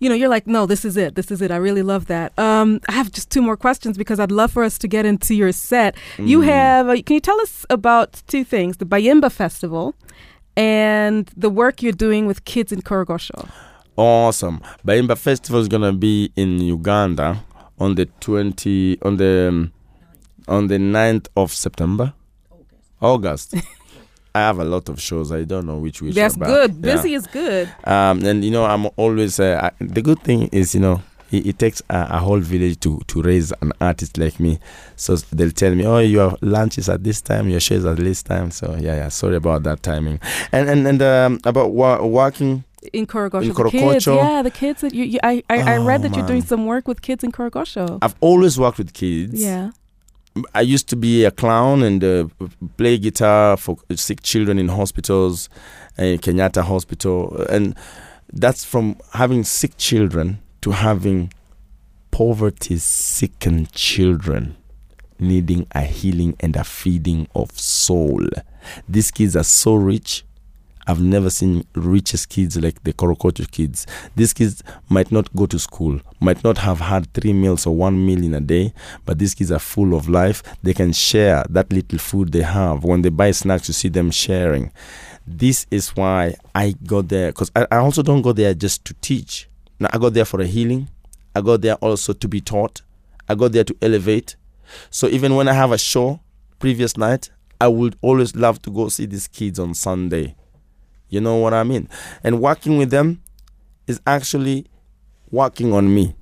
you 0.00 0.08
know, 0.08 0.14
you're 0.14 0.30
like, 0.30 0.46
no, 0.46 0.66
this 0.66 0.84
is 0.84 0.96
it. 0.96 1.14
This 1.14 1.30
is 1.30 1.40
it. 1.42 1.50
I 1.50 1.56
really 1.56 1.82
love 1.82 2.06
that. 2.06 2.36
Um, 2.38 2.80
I 2.88 2.92
have 2.92 3.12
just 3.12 3.30
two 3.30 3.42
more 3.42 3.56
questions 3.56 3.96
because 3.98 4.18
I'd 4.18 4.32
love 4.32 4.50
for 4.50 4.64
us 4.64 4.78
to 4.78 4.88
get 4.88 5.04
into 5.04 5.34
your 5.34 5.52
set. 5.52 5.94
Mm. 6.16 6.26
You 6.26 6.40
have, 6.40 6.88
uh, 6.88 6.96
can 7.02 7.14
you 7.14 7.20
tell 7.20 7.40
us 7.40 7.66
about 7.68 8.22
two 8.26 8.42
things 8.42 8.78
the 8.78 8.86
Bayimba 8.86 9.30
Festival 9.30 9.94
and 10.56 11.30
the 11.36 11.50
work 11.50 11.82
you're 11.82 11.92
doing 11.92 12.26
with 12.26 12.44
kids 12.46 12.72
in 12.72 12.80
Korogosho? 12.80 13.48
Awesome. 13.96 14.62
Bayimba 14.86 15.18
Festival 15.18 15.60
is 15.60 15.68
going 15.68 15.82
to 15.82 15.92
be 15.92 16.32
in 16.34 16.60
Uganda 16.60 17.44
on 17.78 17.94
the 17.96 18.06
20, 18.20 18.98
on 19.02 19.18
the, 19.18 19.48
um, 19.48 19.72
on 20.48 20.68
the 20.68 20.78
9th 20.78 21.28
of 21.36 21.52
September. 21.52 22.14
August. 23.02 23.54
August. 23.54 23.54
I 24.34 24.40
have 24.40 24.58
a 24.58 24.64
lot 24.64 24.88
of 24.88 25.00
shows. 25.00 25.32
I 25.32 25.44
don't 25.44 25.66
know 25.66 25.78
which 25.78 26.02
which. 26.02 26.14
That's 26.14 26.36
good. 26.36 26.80
Busy 26.80 27.10
yeah. 27.10 27.16
is 27.16 27.26
good. 27.26 27.72
Um, 27.84 28.24
and 28.24 28.44
you 28.44 28.50
know, 28.50 28.64
I'm 28.64 28.86
always 28.96 29.40
uh, 29.40 29.70
I, 29.70 29.84
the 29.84 30.02
good 30.02 30.22
thing 30.22 30.48
is 30.52 30.74
you 30.74 30.80
know 30.80 31.02
it, 31.30 31.46
it 31.46 31.58
takes 31.58 31.82
a, 31.90 32.08
a, 32.10 32.18
whole 32.18 32.40
village 32.40 32.80
to 32.80 33.00
to 33.06 33.22
raise 33.22 33.52
an 33.60 33.72
artist 33.80 34.18
like 34.18 34.38
me. 34.40 34.58
So 34.96 35.16
they'll 35.16 35.50
tell 35.50 35.74
me, 35.74 35.86
oh, 35.86 35.98
your 35.98 36.36
lunch 36.40 36.78
is 36.78 36.88
at 36.88 37.02
this 37.04 37.20
time, 37.20 37.48
your 37.48 37.60
shows 37.60 37.84
at 37.84 37.96
this 37.96 38.22
time. 38.22 38.50
So 38.50 38.76
yeah, 38.78 38.96
yeah. 38.96 39.08
Sorry 39.08 39.36
about 39.36 39.62
that 39.64 39.82
timing. 39.82 40.20
And 40.52 40.68
and 40.68 40.86
and 40.86 41.02
um, 41.02 41.40
about 41.44 41.72
wa- 41.72 42.04
working 42.04 42.64
in 42.92 43.06
Korogosho. 43.06 43.42
In 43.42 43.52
the 43.52 43.70
kids, 43.70 44.06
yeah, 44.06 44.42
the 44.42 44.50
kids 44.50 44.80
that 44.80 44.94
you, 44.94 45.04
you 45.04 45.18
I, 45.22 45.42
I, 45.50 45.58
oh, 45.58 45.66
I 45.66 45.76
read 45.78 46.02
that 46.02 46.10
man. 46.10 46.18
you're 46.18 46.28
doing 46.28 46.42
some 46.42 46.66
work 46.66 46.88
with 46.88 47.02
kids 47.02 47.22
in 47.22 47.32
Korogosho. 47.32 47.98
I've 48.02 48.14
always 48.20 48.58
worked 48.58 48.78
with 48.78 48.92
kids. 48.92 49.42
Yeah. 49.42 49.70
I 50.54 50.60
used 50.60 50.88
to 50.90 50.96
be 50.96 51.24
a 51.24 51.30
clown 51.30 51.82
and 51.82 52.04
uh, 52.04 52.28
play 52.76 52.98
guitar 52.98 53.56
for 53.56 53.78
sick 53.94 54.22
children 54.22 54.58
in 54.58 54.68
hospitals, 54.68 55.48
in 55.98 56.18
Kenyatta 56.18 56.62
Hospital, 56.62 57.44
and 57.48 57.74
that's 58.32 58.64
from 58.64 58.96
having 59.12 59.42
sick 59.44 59.76
children 59.76 60.40
to 60.60 60.70
having 60.70 61.32
poverty-sickened 62.12 63.72
children 63.72 64.56
needing 65.18 65.66
a 65.72 65.82
healing 65.82 66.36
and 66.40 66.56
a 66.56 66.64
feeding 66.64 67.26
of 67.34 67.50
soul. 67.58 68.24
These 68.88 69.10
kids 69.10 69.36
are 69.36 69.44
so 69.44 69.74
rich. 69.74 70.24
I've 70.86 71.00
never 71.00 71.30
seen 71.30 71.64
richest 71.74 72.30
kids 72.30 72.56
like 72.56 72.82
the 72.82 72.92
Korogosho 72.92 73.50
kids. 73.50 73.86
These 74.16 74.32
kids 74.32 74.62
might 74.88 75.12
not 75.12 75.34
go 75.36 75.46
to 75.46 75.58
school, 75.58 76.00
might 76.20 76.42
not 76.42 76.58
have 76.58 76.80
had 76.80 77.12
three 77.12 77.32
meals 77.32 77.66
or 77.66 77.74
one 77.76 78.04
meal 78.04 78.22
in 78.22 78.34
a 78.34 78.40
day, 78.40 78.72
but 79.04 79.18
these 79.18 79.34
kids 79.34 79.52
are 79.52 79.58
full 79.58 79.94
of 79.94 80.08
life. 80.08 80.42
They 80.62 80.74
can 80.74 80.92
share 80.92 81.44
that 81.50 81.72
little 81.72 81.98
food 81.98 82.32
they 82.32 82.42
have. 82.42 82.84
When 82.84 83.02
they 83.02 83.10
buy 83.10 83.30
snacks, 83.32 83.68
you 83.68 83.74
see 83.74 83.88
them 83.88 84.10
sharing. 84.10 84.72
This 85.26 85.66
is 85.70 85.90
why 85.90 86.34
I 86.54 86.74
go 86.86 87.02
there, 87.02 87.30
because 87.30 87.52
I, 87.54 87.66
I 87.70 87.76
also 87.76 88.02
don't 88.02 88.22
go 88.22 88.32
there 88.32 88.54
just 88.54 88.84
to 88.86 88.94
teach. 88.94 89.48
Now, 89.78 89.90
I 89.92 89.98
go 89.98 90.08
there 90.10 90.24
for 90.24 90.40
a 90.40 90.46
healing. 90.46 90.88
I 91.34 91.40
go 91.40 91.56
there 91.56 91.76
also 91.76 92.12
to 92.12 92.28
be 92.28 92.40
taught. 92.40 92.82
I 93.28 93.34
go 93.36 93.46
there 93.48 93.64
to 93.64 93.76
elevate. 93.80 94.34
So 94.90 95.06
even 95.06 95.36
when 95.36 95.46
I 95.46 95.52
have 95.52 95.72
a 95.72 95.78
show 95.78 96.20
previous 96.58 96.96
night, 96.96 97.30
I 97.60 97.68
would 97.68 97.96
always 98.00 98.34
love 98.34 98.60
to 98.62 98.70
go 98.70 98.88
see 98.88 99.06
these 99.06 99.28
kids 99.28 99.58
on 99.58 99.74
Sunday. 99.74 100.34
You 101.10 101.20
know 101.20 101.36
what 101.36 101.52
I 101.52 101.64
mean? 101.64 101.88
And 102.24 102.40
working 102.40 102.78
with 102.78 102.90
them 102.90 103.20
is 103.86 104.00
actually 104.06 104.66
working 105.30 105.72
on 105.72 105.92
me. 105.92 106.14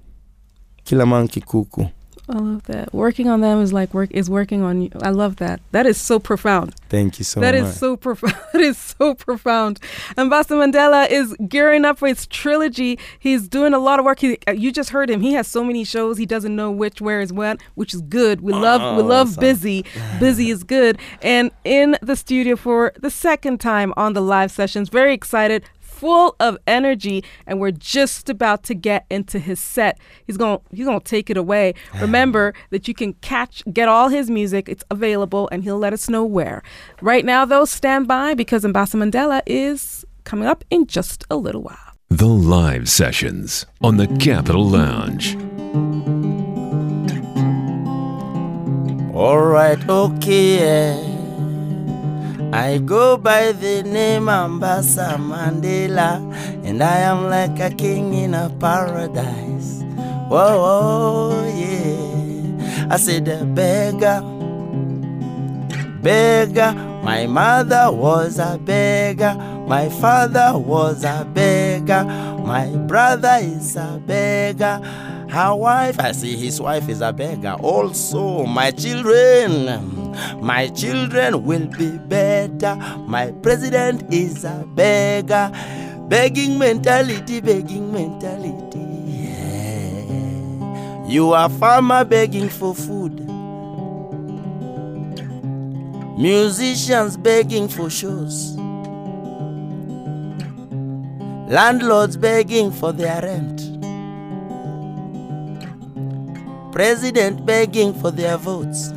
Kilamanki 0.84 1.44
kuku. 1.44 1.92
I 2.30 2.36
love 2.38 2.64
that. 2.64 2.92
Working 2.92 3.28
on 3.28 3.40
them 3.40 3.60
is 3.62 3.72
like 3.72 3.94
work 3.94 4.10
is 4.12 4.28
working 4.28 4.62
on 4.62 4.82
you. 4.82 4.90
I 5.02 5.10
love 5.10 5.36
that. 5.36 5.60
That 5.72 5.86
is 5.86 5.98
so 5.98 6.18
profound. 6.18 6.74
Thank 6.90 7.18
you 7.18 7.24
so 7.24 7.40
That 7.40 7.54
much. 7.54 7.64
is 7.64 7.78
so 7.78 7.96
profound. 7.96 8.34
that 8.52 8.60
is 8.60 8.76
so 8.76 9.14
profound. 9.14 9.80
Ambassador 10.18 10.56
Mandela 10.56 11.08
is 11.10 11.34
gearing 11.48 11.86
up 11.86 11.98
for 11.98 12.06
his 12.08 12.26
trilogy. 12.26 12.98
He's 13.18 13.48
doing 13.48 13.72
a 13.72 13.78
lot 13.78 13.98
of 13.98 14.04
work. 14.04 14.20
He, 14.20 14.38
uh, 14.46 14.52
you 14.52 14.70
just 14.72 14.90
heard 14.90 15.08
him. 15.08 15.22
He 15.22 15.32
has 15.32 15.46
so 15.48 15.64
many 15.64 15.84
shows. 15.84 16.18
He 16.18 16.26
doesn't 16.26 16.54
know 16.54 16.70
which 16.70 17.00
where 17.00 17.20
is 17.22 17.32
what, 17.32 17.60
which 17.76 17.94
is 17.94 18.02
good. 18.02 18.42
We 18.42 18.52
love 18.52 18.80
we 18.96 19.02
Oh, 19.02 19.06
love 19.06 19.28
awesome. 19.28 19.40
busy. 19.40 19.84
Busy 20.20 20.50
is 20.50 20.64
good. 20.64 20.98
And 21.22 21.50
in 21.64 21.96
the 22.02 22.14
studio 22.16 22.56
for 22.56 22.92
the 23.00 23.10
second 23.10 23.58
time 23.60 23.94
on 23.96 24.12
the 24.12 24.20
live 24.20 24.50
sessions. 24.50 24.88
Very 24.90 25.14
excited. 25.14 25.64
Full 25.98 26.36
of 26.38 26.56
energy, 26.66 27.24
and 27.46 27.60
we're 27.60 27.72
just 27.72 28.28
about 28.28 28.62
to 28.64 28.74
get 28.74 29.04
into 29.10 29.38
his 29.38 29.58
set. 29.58 29.98
He's 30.26 30.36
gonna 30.36 30.60
he's 30.72 30.86
gonna 30.86 31.00
take 31.00 31.28
it 31.28 31.36
away. 31.36 31.74
Remember 32.00 32.54
that 32.70 32.86
you 32.86 32.94
can 32.94 33.14
catch 33.14 33.62
get 33.72 33.88
all 33.88 34.08
his 34.08 34.30
music. 34.30 34.68
It's 34.68 34.84
available, 34.90 35.48
and 35.50 35.64
he'll 35.64 35.78
let 35.78 35.92
us 35.92 36.08
know 36.08 36.24
where. 36.24 36.62
Right 37.02 37.24
now, 37.24 37.44
though, 37.44 37.64
stand 37.64 38.06
by 38.06 38.34
because 38.34 38.64
Ambassador 38.64 39.04
Mandela 39.04 39.42
is 39.46 40.04
coming 40.24 40.46
up 40.46 40.64
in 40.70 40.86
just 40.86 41.24
a 41.30 41.36
little 41.36 41.62
while. 41.62 41.78
The 42.10 42.26
live 42.26 42.88
sessions 42.88 43.66
on 43.82 43.96
the 43.96 44.06
Capital 44.18 44.64
Lounge. 44.64 45.36
All 49.14 49.40
right, 49.40 49.88
okay. 49.88 50.58
eh. 50.60 51.17
I 52.52 52.78
go 52.78 53.16
by 53.16 53.52
the 53.52 53.82
name 53.82 54.26
Ambasa 54.26 55.16
Mandela, 55.16 56.18
and 56.64 56.82
I 56.82 56.98
am 57.00 57.28
like 57.28 57.60
a 57.60 57.74
king 57.74 58.14
in 58.14 58.34
a 58.34 58.48
paradise. 58.58 59.82
Whoa, 60.28 60.58
whoa, 60.58 61.52
yeah. 61.54 62.88
I 62.90 62.96
said, 62.96 63.26
beggar, 63.54 64.22
beggar. 66.02 66.72
My 67.02 67.26
mother 67.26 67.90
was 67.90 68.38
a 68.38 68.58
beggar, 68.58 69.34
my 69.66 69.88
father 69.88 70.58
was 70.58 71.04
a 71.04 71.26
beggar, 71.32 72.04
my 72.04 72.66
brother 72.86 73.38
is 73.40 73.76
a 73.76 74.02
beggar. 74.04 74.80
Her 75.30 75.54
wife, 75.54 76.00
I 76.00 76.12
see 76.12 76.36
his 76.36 76.60
wife 76.60 76.88
is 76.88 77.00
a 77.02 77.12
beggar. 77.12 77.56
Also, 77.60 78.44
my 78.44 78.70
children, 78.70 79.97
my 80.40 80.68
children 80.68 81.44
will 81.44 81.66
be 81.66 81.98
better. 81.98 82.76
My 83.06 83.32
president 83.42 84.12
is 84.12 84.44
a 84.44 84.64
beggar. 84.74 85.50
Begging 86.08 86.58
mentality, 86.58 87.40
begging 87.40 87.92
mentality. 87.92 88.80
Yeah. 89.06 91.06
You 91.06 91.32
are 91.32 91.50
farmer 91.50 92.04
begging 92.04 92.48
for 92.48 92.74
food. 92.74 93.28
Musicians 96.18 97.16
begging 97.16 97.68
for 97.68 97.88
shows. 97.88 98.56
Landlords 101.48 102.16
begging 102.16 102.72
for 102.72 102.92
their 102.92 103.22
rent. 103.22 103.62
President 106.72 107.46
begging 107.46 107.94
for 107.94 108.10
their 108.10 108.36
votes. 108.36 108.92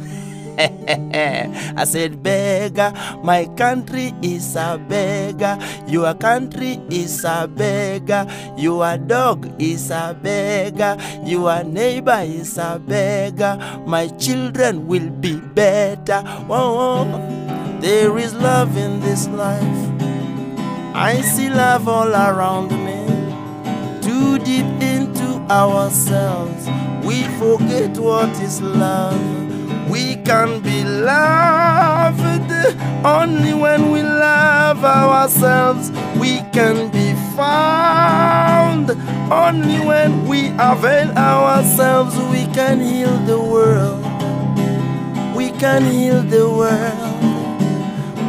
I 1.77 1.83
said, 1.85 2.21
beggar, 2.23 2.93
my 3.23 3.45
country 3.57 4.13
is 4.21 4.55
a 4.55 4.77
beggar. 4.77 5.57
Your 5.87 6.13
country 6.15 6.79
is 6.89 7.23
a 7.23 7.47
beggar. 7.47 8.27
Your 8.57 8.97
dog 8.97 9.61
is 9.61 9.91
a 9.91 10.17
beggar. 10.21 10.97
Your 11.23 11.63
neighbor 11.63 12.21
is 12.23 12.57
a 12.57 12.81
beggar. 12.85 13.57
My 13.85 14.07
children 14.07 14.87
will 14.87 15.09
be 15.09 15.37
better. 15.37 16.21
Whoa. 16.47 17.05
There 17.81 18.17
is 18.17 18.33
love 18.35 18.77
in 18.77 18.99
this 18.99 19.27
life. 19.29 19.91
I 20.93 21.21
see 21.21 21.49
love 21.49 21.87
all 21.87 22.13
around 22.13 22.69
me. 22.85 23.01
Too 24.01 24.37
deep 24.39 24.65
into 24.81 25.39
ourselves, 25.49 26.67
we 27.03 27.23
forget 27.39 27.97
what 27.97 28.29
is 28.41 28.61
love. 28.61 29.50
We 29.89 30.15
can 30.23 30.61
be 30.61 30.83
loved 30.83 32.21
only 33.05 33.53
when 33.53 33.91
we 33.91 34.03
love 34.03 34.83
ourselves. 34.83 35.91
We 36.19 36.41
can 36.53 36.91
be 36.91 37.13
found 37.35 38.91
only 39.31 39.79
when 39.85 40.27
we 40.27 40.49
avail 40.59 41.11
ourselves. 41.17 42.15
We 42.31 42.45
can 42.53 42.79
heal 42.79 43.17
the 43.25 43.39
world. 43.39 44.03
We 45.35 45.51
can 45.51 45.83
heal 45.85 46.21
the 46.21 46.49
world. 46.49 47.07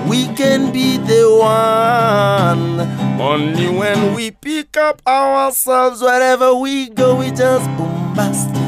We 0.09 0.27
can 0.35 0.73
be 0.73 0.99
the 0.99 1.39
one 1.41 2.81
only 3.21 3.69
when 3.69 4.15
we 4.15 4.31
pick 4.31 4.77
up 4.77 5.01
ourselves. 5.07 6.03
Wherever 6.03 6.55
we 6.55 6.89
go, 6.89 7.17
we 7.17 7.31
just 7.31 7.67
bombastic. 7.77 8.62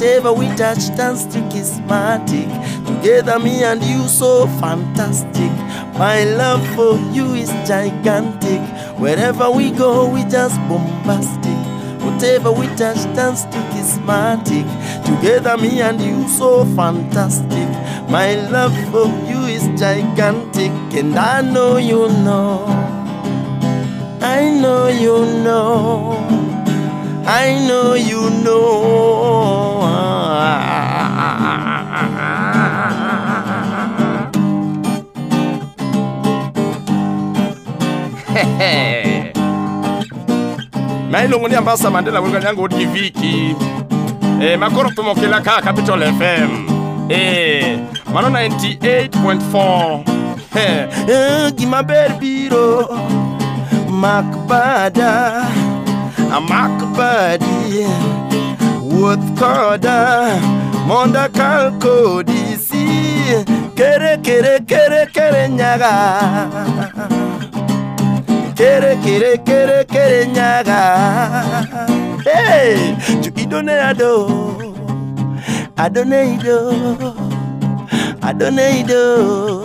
Whatever 0.00 0.32
we 0.32 0.48
touch 0.56 0.86
turns 0.96 1.26
to 1.26 1.40
charismatic. 1.52 2.48
Together, 2.86 3.38
me 3.38 3.62
and 3.64 3.82
you, 3.84 4.08
so 4.08 4.46
fantastic. 4.58 5.52
My 5.98 6.24
love 6.24 6.66
for 6.74 6.96
you 7.12 7.34
is 7.34 7.50
gigantic. 7.68 8.62
Wherever 8.98 9.50
we 9.50 9.70
go, 9.70 10.08
we 10.08 10.22
just 10.22 10.56
bombastic. 10.70 11.60
Whatever 12.00 12.50
we 12.50 12.66
touch 12.76 12.96
turns 13.14 13.44
to 13.52 13.58
charismatic. 13.72 14.64
Together, 15.04 15.58
me 15.58 15.82
and 15.82 16.00
you, 16.00 16.26
so 16.28 16.64
fantastic. 16.74 17.68
My 18.08 18.36
love 18.48 18.72
for 18.90 19.04
you 19.28 19.40
is 19.52 19.64
gigantic, 19.78 20.72
and 20.98 21.14
I 21.14 21.42
know 21.42 21.76
you 21.76 22.08
know. 22.24 22.64
I 24.22 24.48
know 24.48 24.88
you 24.88 25.26
know. 25.44 26.16
I 27.26 27.66
know 27.68 27.92
you 27.92 28.30
know. 28.42 29.49
mailongo 41.10 41.48
ni 41.48 41.54
ambasa 41.54 41.90
mandela 41.90 42.20
wenga 42.20 42.40
nyango 42.40 42.68
di 42.68 42.84
viki. 42.86 43.56
E 44.42 44.56
makoro 44.56 44.90
tumokela 44.90 45.40
ka 45.40 45.60
capital 45.62 46.02
fm 46.02 46.66
e 47.10 47.78
mano 48.12 48.28
98.4 48.28 50.00
He, 50.54 50.88
Eh, 51.12 51.52
Gimaber 51.54 52.12
biro. 52.18 52.88
Makbada 53.90 55.44
Makbadi 56.48 57.86
Wuoth 58.82 59.38
koda. 59.38 60.38
Monda 60.86 61.28
kal 61.28 61.72
kodi 61.78 62.56
si. 62.56 62.86
Kere 63.76 64.16
kere 64.22 64.60
kere 64.66 65.06
kere 65.12 65.48
nyaga 65.48 65.92
Kere 68.60 68.92
kere 69.04 69.38
kere 69.48 69.84
kere 69.88 70.26
nyaga 70.36 70.80
Hey, 72.26 72.94
to 73.22 73.30
idone 73.42 73.72
ado 73.88 74.12
Adone 75.76 76.20
ido 76.34 76.58
Adonaido. 78.20 79.64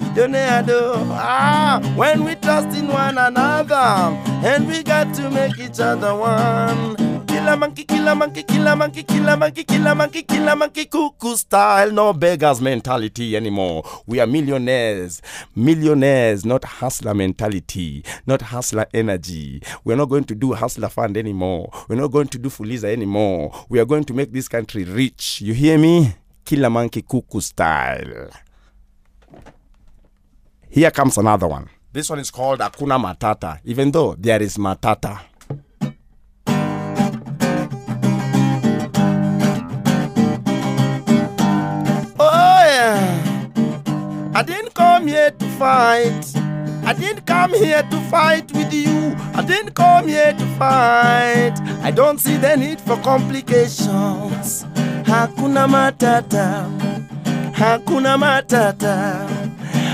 Adonaido. 0.00 0.80
Ah, 1.12 1.80
when 1.94 2.24
we 2.24 2.34
trust 2.36 2.74
in 2.78 2.88
one 2.88 3.18
another 3.18 4.16
and 4.42 4.66
we 4.68 4.82
got 4.82 5.12
to 5.14 5.28
make 5.28 5.58
each 5.58 5.78
other 5.78 6.14
one. 6.14 7.11
Kill 7.42 7.54
a 7.54 7.56
monkey, 7.56 7.82
kill 7.82 8.06
a 8.06 8.14
monkey, 8.14 8.42
kill 8.44 8.66
a 8.68 8.76
monkey, 8.76 9.02
kill 9.02 9.28
a 9.28 9.36
monkey, 9.36 9.64
kill 9.64 9.94
monkey, 9.96 10.22
kill 10.22 10.54
monkey, 10.54 10.84
cuckoo 10.84 11.34
style. 11.34 11.90
No 11.90 12.12
beggars 12.12 12.60
mentality 12.60 13.36
anymore. 13.36 13.82
We 14.06 14.20
are 14.20 14.28
millionaires. 14.28 15.20
Millionaires, 15.56 16.44
not 16.44 16.62
hustler 16.62 17.14
mentality, 17.14 18.04
not 18.28 18.42
hustler 18.42 18.86
energy. 18.94 19.60
We're 19.82 19.96
not 19.96 20.08
going 20.08 20.22
to 20.26 20.36
do 20.36 20.52
hustler 20.52 20.88
fund 20.88 21.16
anymore. 21.16 21.68
We're 21.88 21.96
not 21.96 22.12
going 22.12 22.28
to 22.28 22.38
do 22.38 22.48
Fuliza 22.48 22.84
anymore. 22.84 23.66
We 23.68 23.80
are 23.80 23.86
going 23.86 24.04
to 24.04 24.14
make 24.14 24.32
this 24.32 24.46
country 24.46 24.84
rich. 24.84 25.40
You 25.40 25.52
hear 25.52 25.78
me? 25.78 26.14
Kill 26.44 26.64
a 26.64 26.70
monkey, 26.70 27.02
cuckoo 27.02 27.40
style. 27.40 28.30
Here 30.70 30.92
comes 30.92 31.18
another 31.18 31.48
one. 31.48 31.68
This 31.92 32.08
one 32.08 32.20
is 32.20 32.30
called 32.30 32.60
Akuna 32.60 33.02
Matata, 33.02 33.58
even 33.64 33.90
though 33.90 34.14
there 34.14 34.40
is 34.40 34.56
Matata. 34.58 35.22
Didn't 44.72 44.86
come 44.86 45.06
here 45.06 45.30
to 45.30 45.48
fight. 45.58 46.32
I 46.84 46.94
didn't 46.94 47.26
come 47.26 47.54
here 47.54 47.82
to 47.82 48.00
fight 48.10 48.50
with 48.52 48.72
you. 48.72 49.14
I 49.34 49.44
didn't 49.46 49.74
come 49.74 50.08
here 50.08 50.32
to 50.32 50.46
fight. 50.58 51.54
I 51.82 51.90
don't 51.90 52.18
see 52.18 52.36
the 52.36 52.56
need 52.56 52.80
for 52.80 52.96
complications. 52.98 54.64
Hakuna 55.04 55.66
Matata. 55.68 56.66
Hakuna 57.52 58.16
Matata. 58.16 59.28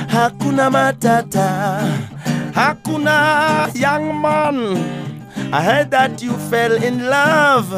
Hakuna 0.08 0.70
Matata. 0.70 2.52
Hakuna 2.52 3.74
young 3.74 4.20
man. 4.20 5.52
I 5.52 5.62
heard 5.62 5.90
that 5.90 6.22
you 6.22 6.36
fell 6.50 6.72
in 6.82 7.06
love 7.06 7.72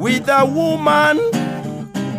with 0.00 0.28
a 0.28 0.44
woman 0.44 1.18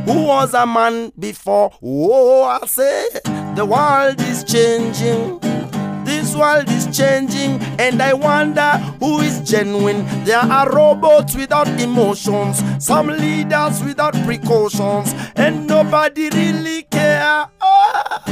who 0.06 0.26
was 0.26 0.54
a 0.54 0.66
man 0.66 1.12
before. 1.18 1.72
Oh, 1.82 2.44
I 2.44 2.66
say 2.68 3.10
the 3.56 3.66
world 3.66 4.20
is 4.22 4.44
changing. 4.44 5.40
This 6.04 6.36
world 6.36 6.70
is 6.70 6.86
changing, 6.96 7.62
and 7.80 8.02
I 8.02 8.14
wonder 8.14 8.72
who 9.00 9.22
is 9.22 9.40
genuine. 9.40 10.06
There 10.26 10.38
are 10.40 10.70
robots 10.70 11.36
without 11.36 11.68
emotions, 11.80 12.62
some 12.84 13.08
leaders 13.08 13.82
without 13.84 14.14
precautions, 14.26 15.16
and 15.36 15.68
nobody 15.68 16.30
really 16.30 16.84
care. 16.84 17.48
Ah, 17.62 18.24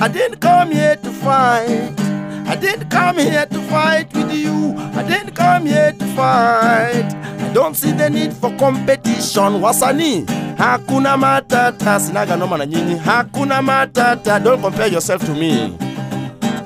I 0.00 0.08
didn't 0.08 0.40
come 0.40 0.70
here 0.70 0.96
to 0.96 1.10
fight. 1.10 1.94
I 2.46 2.56
didn't 2.56 2.88
come 2.88 3.18
here 3.18 3.46
to 3.46 3.60
fight 3.68 4.14
with 4.14 4.32
you. 4.32 4.74
I 4.78 5.02
didn't 5.02 5.34
come 5.34 5.66
here 5.66 5.92
to 5.92 6.06
fight. 6.14 7.37
Don't 7.54 7.74
see 7.74 7.92
the 7.92 8.08
need 8.10 8.32
for 8.32 8.50
competition. 8.56 9.60
Wasani, 9.60 10.24
hakuna 10.56 11.16
matata. 11.16 12.00
Sinaga 12.00 12.36
noma 12.36 12.58
na 12.58 12.66
nyinyi. 12.66 12.98
Hakuna 12.98 13.62
matata. 13.62 14.42
Don't 14.42 14.60
compare 14.62 14.88
yourself 14.88 15.24
to 15.24 15.32
me. 15.34 15.76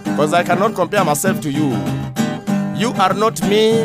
Because 0.05 0.35
I 0.35 0.43
cannot 0.43 0.75
compare 0.75 1.05
myself 1.05 1.41
to 1.43 1.51
you. 1.51 1.71
You 2.77 2.93
are 2.99 3.15
not 3.15 3.41
me, 3.49 3.81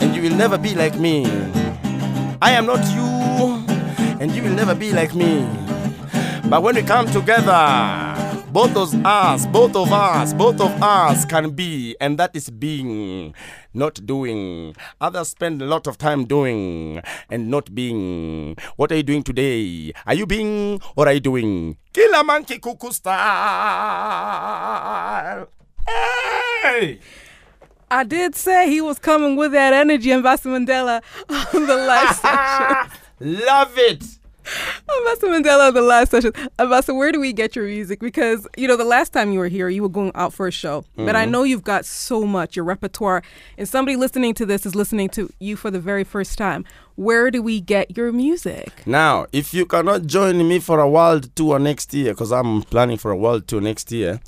and 0.00 0.14
you 0.14 0.22
will 0.22 0.36
never 0.36 0.58
be 0.58 0.74
like 0.74 0.94
me. 0.98 1.26
I 2.42 2.52
am 2.52 2.66
not 2.66 2.84
you, 2.94 3.64
and 4.20 4.30
you 4.32 4.42
will 4.42 4.54
never 4.54 4.74
be 4.74 4.92
like 4.92 5.14
me. 5.14 5.46
But 6.48 6.62
when 6.62 6.74
we 6.76 6.82
come 6.82 7.06
together, 7.06 8.09
both 8.52 8.76
of 8.76 8.94
us, 9.06 9.46
both 9.46 9.76
of 9.76 9.92
us, 9.92 10.32
both 10.34 10.60
of 10.60 10.82
us 10.82 11.24
can 11.24 11.50
be, 11.50 11.96
and 12.00 12.18
that 12.18 12.34
is 12.34 12.50
being, 12.50 13.32
not 13.72 14.04
doing. 14.06 14.74
Others 15.00 15.28
spend 15.28 15.62
a 15.62 15.66
lot 15.66 15.86
of 15.86 15.96
time 15.98 16.24
doing 16.24 17.00
and 17.28 17.48
not 17.48 17.72
being. 17.74 18.56
What 18.76 18.90
are 18.92 18.96
you 18.96 19.02
doing 19.04 19.22
today? 19.22 19.92
Are 20.06 20.14
you 20.14 20.26
being 20.26 20.80
or 20.96 21.06
are 21.06 21.12
you 21.12 21.20
doing? 21.20 21.76
Killer 21.92 22.24
monkey 22.24 22.58
cuckoo 22.58 22.90
style. 22.90 23.18
Hey! 25.86 26.98
I 27.92 28.04
did 28.04 28.36
say 28.36 28.68
he 28.68 28.80
was 28.80 28.98
coming 28.98 29.36
with 29.36 29.52
that 29.52 29.72
energy, 29.72 30.12
Ambassador 30.12 30.50
Mandela, 30.50 31.02
on 31.54 31.66
the 31.66 31.76
last 31.76 32.22
session. 32.22 32.90
Love 33.20 33.72
it. 33.76 34.19
Ambassador 34.98 35.28
Mandela, 35.28 35.72
the 35.72 35.82
last 35.82 36.10
session. 36.10 36.32
Ambassador, 36.58 36.94
where 36.94 37.12
do 37.12 37.20
we 37.20 37.32
get 37.32 37.56
your 37.56 37.66
music? 37.66 38.00
Because, 38.00 38.46
you 38.56 38.66
know, 38.68 38.76
the 38.76 38.84
last 38.84 39.12
time 39.12 39.32
you 39.32 39.38
were 39.38 39.48
here, 39.48 39.68
you 39.68 39.82
were 39.82 39.88
going 39.88 40.12
out 40.14 40.32
for 40.32 40.46
a 40.46 40.50
show. 40.50 40.84
But 40.96 41.16
I 41.16 41.22
mm-hmm. 41.22 41.32
know 41.32 41.42
you've 41.44 41.64
got 41.64 41.84
so 41.84 42.24
much, 42.24 42.56
your 42.56 42.64
repertoire. 42.64 43.22
And 43.58 43.68
somebody 43.68 43.96
listening 43.96 44.34
to 44.34 44.46
this 44.46 44.66
is 44.66 44.74
listening 44.74 45.08
to 45.10 45.30
you 45.38 45.56
for 45.56 45.70
the 45.70 45.80
very 45.80 46.04
first 46.04 46.38
time. 46.38 46.64
Where 46.96 47.30
do 47.30 47.42
we 47.42 47.60
get 47.60 47.96
your 47.96 48.12
music? 48.12 48.82
Now, 48.86 49.26
if 49.32 49.54
you 49.54 49.64
cannot 49.66 50.06
join 50.06 50.46
me 50.46 50.58
for 50.58 50.80
a 50.80 50.88
world 50.88 51.34
tour 51.34 51.58
next 51.58 51.94
year, 51.94 52.12
because 52.12 52.32
I'm 52.32 52.62
planning 52.62 52.98
for 52.98 53.10
a 53.10 53.16
world 53.16 53.48
tour 53.48 53.60
next 53.60 53.90
year, 53.90 54.20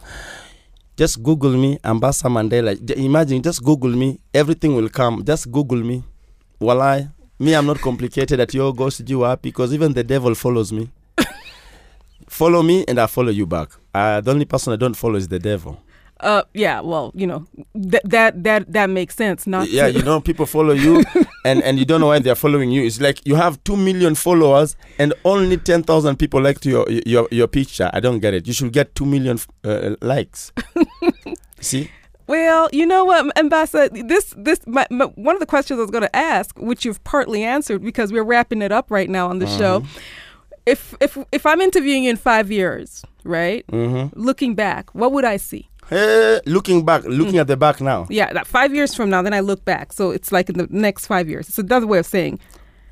just 0.97 1.23
Google 1.23 1.53
me, 1.53 1.79
Ambassador 1.85 2.29
Mandela. 2.31 2.91
Imagine, 2.97 3.43
just 3.43 3.63
Google 3.65 3.91
me, 3.91 4.21
everything 4.33 4.75
will 4.75 4.89
come. 4.89 5.25
Just 5.25 5.51
Google 5.51 5.83
me. 5.83 6.05
Walai, 6.61 7.11
me, 7.43 7.55
I'm 7.55 7.67
not 7.67 7.81
complicated 7.81 8.41
at 8.41 8.55
your 8.55 8.75
ghost 8.75 9.09
you 9.09 9.25
up 9.25 9.43
because 9.43 9.75
even 9.75 9.93
the 9.93 10.05
devil 10.05 10.35
follows 10.35 10.73
me. 10.73 10.91
follow 12.29 12.63
me 12.63 12.85
and 12.89 12.99
I 12.99 13.07
follow 13.07 13.31
you 13.31 13.47
back. 13.47 13.71
Uh, 13.95 14.21
the 14.21 14.31
only 14.31 14.45
person 14.45 14.73
I 14.73 14.77
don't 14.77 14.95
follow 14.95 15.17
is 15.17 15.29
the 15.29 15.39
devil. 15.39 15.83
Uh, 16.21 16.43
yeah, 16.55 16.81
well, 16.81 17.11
you 17.17 17.27
know, 17.27 17.45
th- 17.75 18.03
that 18.05 18.45
that 18.45 18.73
that 18.73 18.89
makes 18.89 19.17
sense. 19.17 19.45
Not 19.45 19.69
yeah, 19.69 19.89
to- 19.89 19.93
you 19.99 20.03
know, 20.05 20.21
people 20.21 20.47
follow 20.47 20.73
you 20.73 21.03
and, 21.45 21.61
and 21.65 21.81
you 21.81 21.85
don't 21.85 22.01
know 22.01 22.07
why 22.09 22.21
they're 22.21 22.37
following 22.37 22.71
you. 22.71 22.85
It's 22.85 23.01
like 23.01 23.27
you 23.27 23.35
have 23.35 23.63
2 23.65 23.77
million 23.77 24.15
followers 24.15 24.77
and 25.01 25.13
only 25.25 25.57
10,000 25.57 26.17
people 26.17 26.41
liked 26.41 26.65
your, 26.65 26.89
your 26.89 27.27
your 27.33 27.49
picture. 27.49 27.91
I 27.93 27.99
don't 27.99 28.21
get 28.21 28.35
it. 28.35 28.47
You 28.47 28.53
should 28.53 28.73
get 28.73 28.95
2 28.95 29.05
million 29.05 29.39
uh, 29.65 29.97
likes. 30.01 30.53
See? 31.61 31.91
Well, 32.33 32.71
you 32.73 32.87
know 32.87 33.05
what, 33.05 33.31
Ambassador, 33.39 33.91
this 34.05 34.33
this 34.39 34.61
my, 34.67 34.87
my, 34.91 35.05
one 35.17 35.37
of 35.37 35.41
the 35.41 35.45
questions 35.55 35.77
I 35.79 35.83
was 35.83 35.91
going 35.91 36.09
to 36.13 36.17
ask, 36.17 36.59
which 36.59 36.83
you've 36.87 37.05
partly 37.05 37.45
answered 37.45 37.83
because 37.85 38.11
we're 38.11 38.25
wrapping 38.25 38.63
it 38.63 38.73
up 38.73 38.91
right 38.91 39.11
now 39.11 39.29
on 39.29 39.39
the 39.39 39.47
show. 39.47 39.85
If 40.65 40.95
if 41.03 41.19
if 41.31 41.45
I'm 41.45 41.61
interviewing 41.61 42.05
you 42.05 42.11
in 42.11 42.17
five 42.17 42.51
years, 42.51 43.05
right? 43.25 43.67
Mm-hmm. 43.67 44.19
Looking 44.19 44.55
back, 44.55 44.95
what 44.95 45.13
would 45.13 45.27
I 45.27 45.37
see? 45.37 45.69
Hey, 45.91 46.41
looking 46.47 46.87
back, 46.87 47.05
looking 47.05 47.37
at 47.37 47.49
the 47.49 47.57
back 47.59 47.83
now. 47.83 48.07
Yeah, 48.09 48.33
that 48.33 48.47
five 48.47 48.75
years 48.75 48.95
from 48.95 49.11
now, 49.11 49.21
then 49.21 49.35
I 49.35 49.41
look 49.41 49.63
back. 49.67 49.93
So 49.93 50.11
it's 50.11 50.33
like 50.33 50.49
in 50.49 50.57
the 50.57 50.69
next 50.71 51.05
five 51.05 51.29
years. 51.29 51.51
It's 51.51 51.59
another 51.59 51.87
way 51.87 51.99
of 51.99 52.07
saying, 52.07 52.39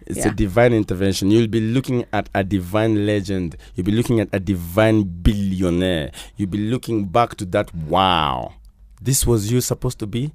It's 0.07 0.19
Yeah. 0.19 0.33
a 0.33 0.35
divine 0.35 0.75
intervention. 0.75 1.31
You'll 1.31 1.47
be 1.59 1.61
looking 1.61 2.05
at 2.13 2.29
a 2.35 2.43
divine 2.45 3.07
legend. 3.07 3.57
You'll 3.75 3.87
be 3.87 3.93
looking 3.93 4.21
at 4.21 4.29
a 4.35 4.41
divine 4.41 5.05
billionaire. 5.05 6.11
You'll 6.37 6.51
be 6.51 6.59
looking 6.73 7.07
back 7.07 7.37
to 7.37 7.45
that. 7.55 7.73
Wow, 7.75 8.55
this 9.01 9.27
was 9.27 9.51
you 9.53 9.61
supposed 9.61 9.99
to 10.01 10.07
be. 10.07 10.33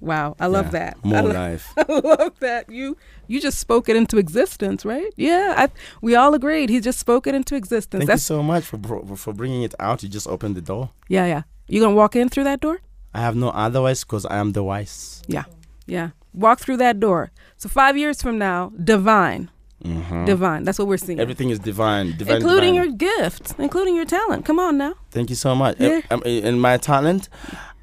wow, 0.00 0.36
I 0.38 0.46
love 0.46 0.66
Yeah, 0.66 0.70
that. 0.78 0.96
I 1.04 1.08
More 1.08 1.22
lo- 1.22 1.32
life. 1.32 1.72
I 1.76 1.84
love 1.88 2.38
that. 2.40 2.70
You 2.70 2.96
you 3.26 3.40
just 3.40 3.58
spoke 3.58 3.88
it 3.88 3.96
into 3.96 4.16
existence, 4.16 4.84
right? 4.84 5.12
Yeah, 5.16 5.54
I, 5.56 5.68
we 6.00 6.14
all 6.14 6.34
agreed. 6.34 6.70
He 6.70 6.80
just 6.80 6.98
spoke 6.98 7.26
it 7.26 7.34
into 7.34 7.54
existence. 7.56 8.00
Thank 8.00 8.08
you 8.08 8.12
That's 8.14 8.22
so 8.24 8.42
much 8.42 8.64
for 8.64 8.76
bro- 8.78 9.04
for 9.16 9.32
bringing 9.32 9.62
it 9.62 9.74
out. 9.80 10.02
You 10.02 10.08
just 10.08 10.26
opened 10.28 10.54
the 10.56 10.62
door. 10.62 10.90
yeah, 11.08 11.26
yeah. 11.26 11.42
You 11.68 11.80
gonna 11.80 11.94
walk 11.96 12.16
in 12.16 12.28
through 12.28 12.44
that 12.44 12.60
door? 12.60 12.78
I 13.14 13.20
have 13.20 13.36
no 13.36 13.48
otherwise 13.50 14.04
because 14.04 14.24
I 14.26 14.36
am 14.38 14.52
the 14.52 14.62
wise. 14.62 15.22
Yeah, 15.26 15.44
yeah. 15.86 16.10
Walk 16.32 16.60
through 16.60 16.76
that 16.78 17.00
door. 17.00 17.30
So 17.56 17.68
five 17.68 17.96
years 17.98 18.22
from 18.22 18.38
now, 18.38 18.70
divine, 18.82 19.50
Mhm. 19.84 20.26
divine. 20.26 20.64
That's 20.64 20.78
what 20.78 20.88
we're 20.88 20.96
seeing. 20.98 21.20
Everything 21.20 21.50
is 21.50 21.58
divine, 21.60 22.16
divine, 22.16 22.36
including 22.36 22.74
divine. 22.74 22.90
your 22.90 22.96
gifts, 22.96 23.54
including 23.58 23.94
your 23.94 24.04
talent. 24.06 24.44
Come 24.44 24.58
on 24.58 24.76
now. 24.78 24.94
Thank 25.12 25.30
you 25.30 25.36
so 25.36 25.54
much. 25.54 25.76
Yeah. 25.78 26.00
Uh, 26.10 26.14
um, 26.14 26.22
in 26.24 26.58
my 26.58 26.76
talent, 26.78 27.28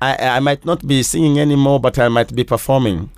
I 0.02 0.16
I 0.38 0.40
might 0.42 0.66
not 0.66 0.86
be 0.86 1.04
singing 1.04 1.40
anymore, 1.40 1.80
but 1.80 1.98
I 1.98 2.10
might 2.10 2.36
be 2.36 2.44
performing, 2.44 3.10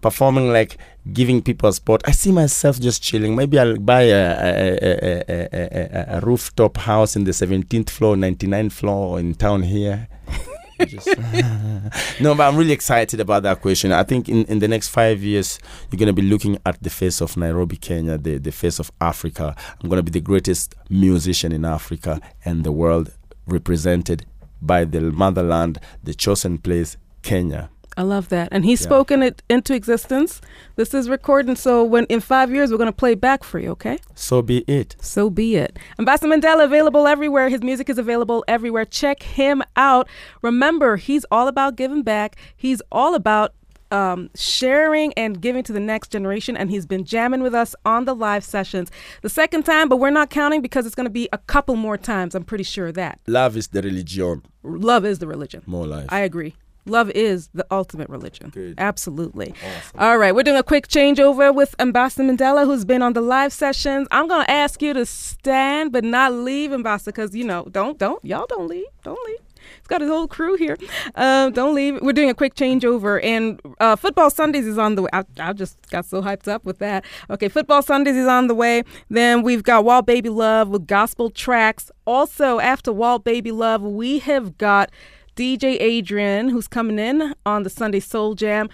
performing 0.00 0.50
like 0.52 0.78
giving 1.12 1.42
people 1.42 1.68
a 1.68 1.72
spot. 1.74 2.00
I 2.06 2.12
see 2.12 2.32
myself 2.32 2.80
just 2.80 3.02
chilling. 3.02 3.36
Maybe 3.36 3.58
I'll 3.58 3.76
buy 3.78 4.02
a 4.02 4.24
a, 4.48 4.50
a, 4.88 5.22
a, 5.28 5.48
a, 5.52 5.88
a, 6.16 6.16
a 6.16 6.20
rooftop 6.20 6.78
house 6.78 7.14
in 7.16 7.24
the 7.24 7.32
17th 7.32 7.90
floor, 7.90 8.16
99th 8.16 8.72
floor 8.72 9.20
in 9.20 9.34
town 9.34 9.62
here. 9.64 10.08
No, 12.20 12.34
but 12.34 12.48
I'm 12.48 12.56
really 12.56 12.72
excited 12.72 13.20
about 13.20 13.42
that 13.42 13.60
question. 13.60 13.92
I 13.92 14.02
think 14.02 14.28
in, 14.28 14.44
in 14.44 14.58
the 14.60 14.68
next 14.68 14.88
five 14.88 15.22
years, 15.22 15.58
you're 15.90 15.98
going 15.98 16.06
to 16.06 16.12
be 16.12 16.22
looking 16.22 16.58
at 16.64 16.82
the 16.82 16.90
face 16.90 17.20
of 17.20 17.36
Nairobi, 17.36 17.76
Kenya, 17.76 18.18
the, 18.18 18.38
the 18.38 18.52
face 18.52 18.78
of 18.78 18.90
Africa. 19.00 19.54
I'm 19.80 19.88
going 19.88 19.98
to 19.98 20.02
be 20.02 20.12
the 20.12 20.20
greatest 20.24 20.74
musician 20.88 21.52
in 21.52 21.64
Africa 21.64 22.20
and 22.44 22.64
the 22.64 22.72
world 22.72 23.12
represented 23.46 24.24
by 24.62 24.84
the 24.84 25.00
motherland, 25.00 25.78
the 26.02 26.14
chosen 26.14 26.58
place, 26.58 26.96
Kenya. 27.22 27.70
I 27.96 28.02
love 28.02 28.28
that. 28.30 28.48
And 28.50 28.64
he's 28.64 28.80
Yeah. 28.80 28.86
spoken 28.88 29.22
it 29.22 29.42
into 29.48 29.74
existence. 29.74 30.40
This 30.76 30.94
is 30.94 31.08
recording, 31.08 31.56
so 31.56 31.82
when 31.84 32.04
in 32.06 32.20
five 32.20 32.52
years 32.52 32.70
we're 32.70 32.78
gonna 32.78 32.92
play 32.92 33.14
back 33.14 33.44
for 33.44 33.58
you, 33.58 33.70
okay? 33.70 33.98
So 34.14 34.42
be 34.42 34.58
it. 34.66 34.96
So 35.00 35.30
be 35.30 35.56
it. 35.56 35.78
Ambassador 35.98 36.28
Mandela 36.34 36.64
available 36.64 37.06
everywhere. 37.06 37.48
His 37.48 37.62
music 37.62 37.88
is 37.88 37.98
available 37.98 38.44
everywhere. 38.48 38.84
Check 38.84 39.22
him 39.22 39.62
out. 39.76 40.08
Remember, 40.42 40.96
he's 40.96 41.24
all 41.30 41.48
about 41.48 41.76
giving 41.76 42.02
back. 42.02 42.36
He's 42.56 42.82
all 42.90 43.14
about 43.14 43.52
um, 43.90 44.28
sharing 44.34 45.12
and 45.12 45.40
giving 45.40 45.62
to 45.62 45.72
the 45.72 45.78
next 45.78 46.10
generation. 46.10 46.56
And 46.56 46.68
he's 46.68 46.84
been 46.84 47.04
jamming 47.04 47.42
with 47.42 47.54
us 47.54 47.76
on 47.84 48.06
the 48.06 48.14
live 48.14 48.42
sessions 48.42 48.90
the 49.22 49.28
second 49.28 49.62
time, 49.64 49.88
but 49.88 49.98
we're 49.98 50.10
not 50.10 50.30
counting 50.30 50.62
because 50.62 50.84
it's 50.84 50.96
going 50.96 51.04
to 51.04 51.10
be 51.10 51.28
a 51.32 51.38
couple 51.38 51.76
more 51.76 51.96
times. 51.96 52.34
I'm 52.34 52.42
pretty 52.42 52.64
sure 52.64 52.88
of 52.88 52.94
that. 52.94 53.20
Love 53.28 53.56
is 53.56 53.68
the 53.68 53.82
religion. 53.82 54.42
Love 54.64 55.04
is 55.04 55.20
the 55.20 55.28
religion. 55.28 55.62
More 55.66 55.86
life. 55.86 56.06
I 56.08 56.20
agree. 56.20 56.56
Love 56.86 57.10
is 57.10 57.48
the 57.54 57.66
ultimate 57.70 58.08
religion. 58.08 58.50
Good. 58.50 58.74
Absolutely. 58.78 59.54
Awesome. 59.64 60.00
All 60.00 60.18
right, 60.18 60.34
we're 60.34 60.42
doing 60.42 60.58
a 60.58 60.62
quick 60.62 60.86
changeover 60.88 61.54
with 61.54 61.74
Ambassador 61.78 62.30
Mandela, 62.30 62.64
who's 62.64 62.84
been 62.84 63.02
on 63.02 63.14
the 63.14 63.20
live 63.20 63.52
sessions. 63.52 64.06
I'm 64.10 64.28
gonna 64.28 64.44
ask 64.48 64.82
you 64.82 64.92
to 64.92 65.06
stand, 65.06 65.92
but 65.92 66.04
not 66.04 66.32
leave, 66.32 66.72
Ambassador, 66.72 67.12
because 67.12 67.34
you 67.34 67.44
know, 67.44 67.66
don't, 67.70 67.98
don't, 67.98 68.22
y'all 68.24 68.46
don't 68.46 68.68
leave, 68.68 68.86
don't 69.02 69.18
leave. 69.26 69.38
He's 69.78 69.86
got 69.86 70.00
his 70.00 70.10
whole 70.10 70.28
crew 70.28 70.56
here. 70.56 70.76
Um, 71.14 71.52
don't 71.52 71.74
leave. 71.74 72.00
We're 72.02 72.12
doing 72.12 72.30
a 72.30 72.34
quick 72.34 72.54
changeover, 72.54 73.22
and 73.22 73.60
uh, 73.80 73.96
Football 73.96 74.30
Sundays 74.30 74.66
is 74.66 74.78
on 74.78 74.94
the 74.94 75.02
way. 75.02 75.10
I, 75.12 75.24
I 75.38 75.52
just 75.52 75.78
got 75.90 76.04
so 76.04 76.22
hyped 76.22 76.48
up 76.48 76.64
with 76.64 76.78
that. 76.78 77.04
Okay, 77.30 77.48
Football 77.48 77.82
Sundays 77.82 78.16
is 78.16 78.26
on 78.26 78.46
the 78.46 78.54
way. 78.54 78.82
Then 79.08 79.42
we've 79.42 79.62
got 79.62 79.84
Wall 79.84 80.02
Baby 80.02 80.28
Love 80.28 80.68
with 80.68 80.86
gospel 80.86 81.30
tracks. 81.30 81.90
Also, 82.06 82.60
after 82.60 82.92
Wall 82.92 83.18
Baby 83.18 83.52
Love, 83.52 83.82
we 83.82 84.18
have 84.20 84.58
got 84.58 84.90
DJ 85.36 85.76
Adrian, 85.80 86.48
who's 86.48 86.68
coming 86.68 86.98
in 86.98 87.34
on 87.44 87.62
the 87.62 87.70
Sunday 87.70 88.00
Soul 88.00 88.34
Jam. 88.34 88.68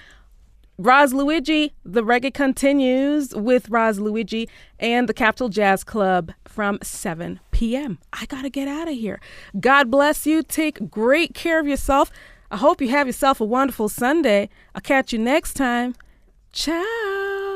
Roz 0.79 1.12
Luigi, 1.12 1.75
the 1.85 2.03
reggae 2.03 2.33
continues 2.33 3.35
with 3.35 3.68
Roz 3.68 4.01
Luigi 4.01 4.49
and 4.79 5.09
the 5.09 5.14
Capital 5.14 5.51
Jazz 5.51 5.85
Club 5.85 6.33
from 6.46 6.79
7 6.83 7.38
p.m. 7.51 7.99
I 8.14 8.25
gotta 8.27 8.49
get 8.49 8.66
out 8.66 8.88
of 8.88 8.94
here. 8.94 9.20
God 9.61 9.90
bless 9.90 10.27
you. 10.27 10.42
Take 10.42 10.90
great 10.90 11.35
care 11.35 11.61
of 11.61 11.66
yourself. 11.66 12.11
I 12.51 12.57
hope 12.57 12.81
you 12.81 12.88
have 12.88 13.07
yourself 13.07 13.40
a 13.40 13.44
wonderful 13.44 13.88
Sunday. 13.90 14.49
I'll 14.75 14.81
catch 14.81 15.12
you 15.12 15.18
next 15.18 15.55
time. 15.55 15.94
Ciao. 16.53 17.50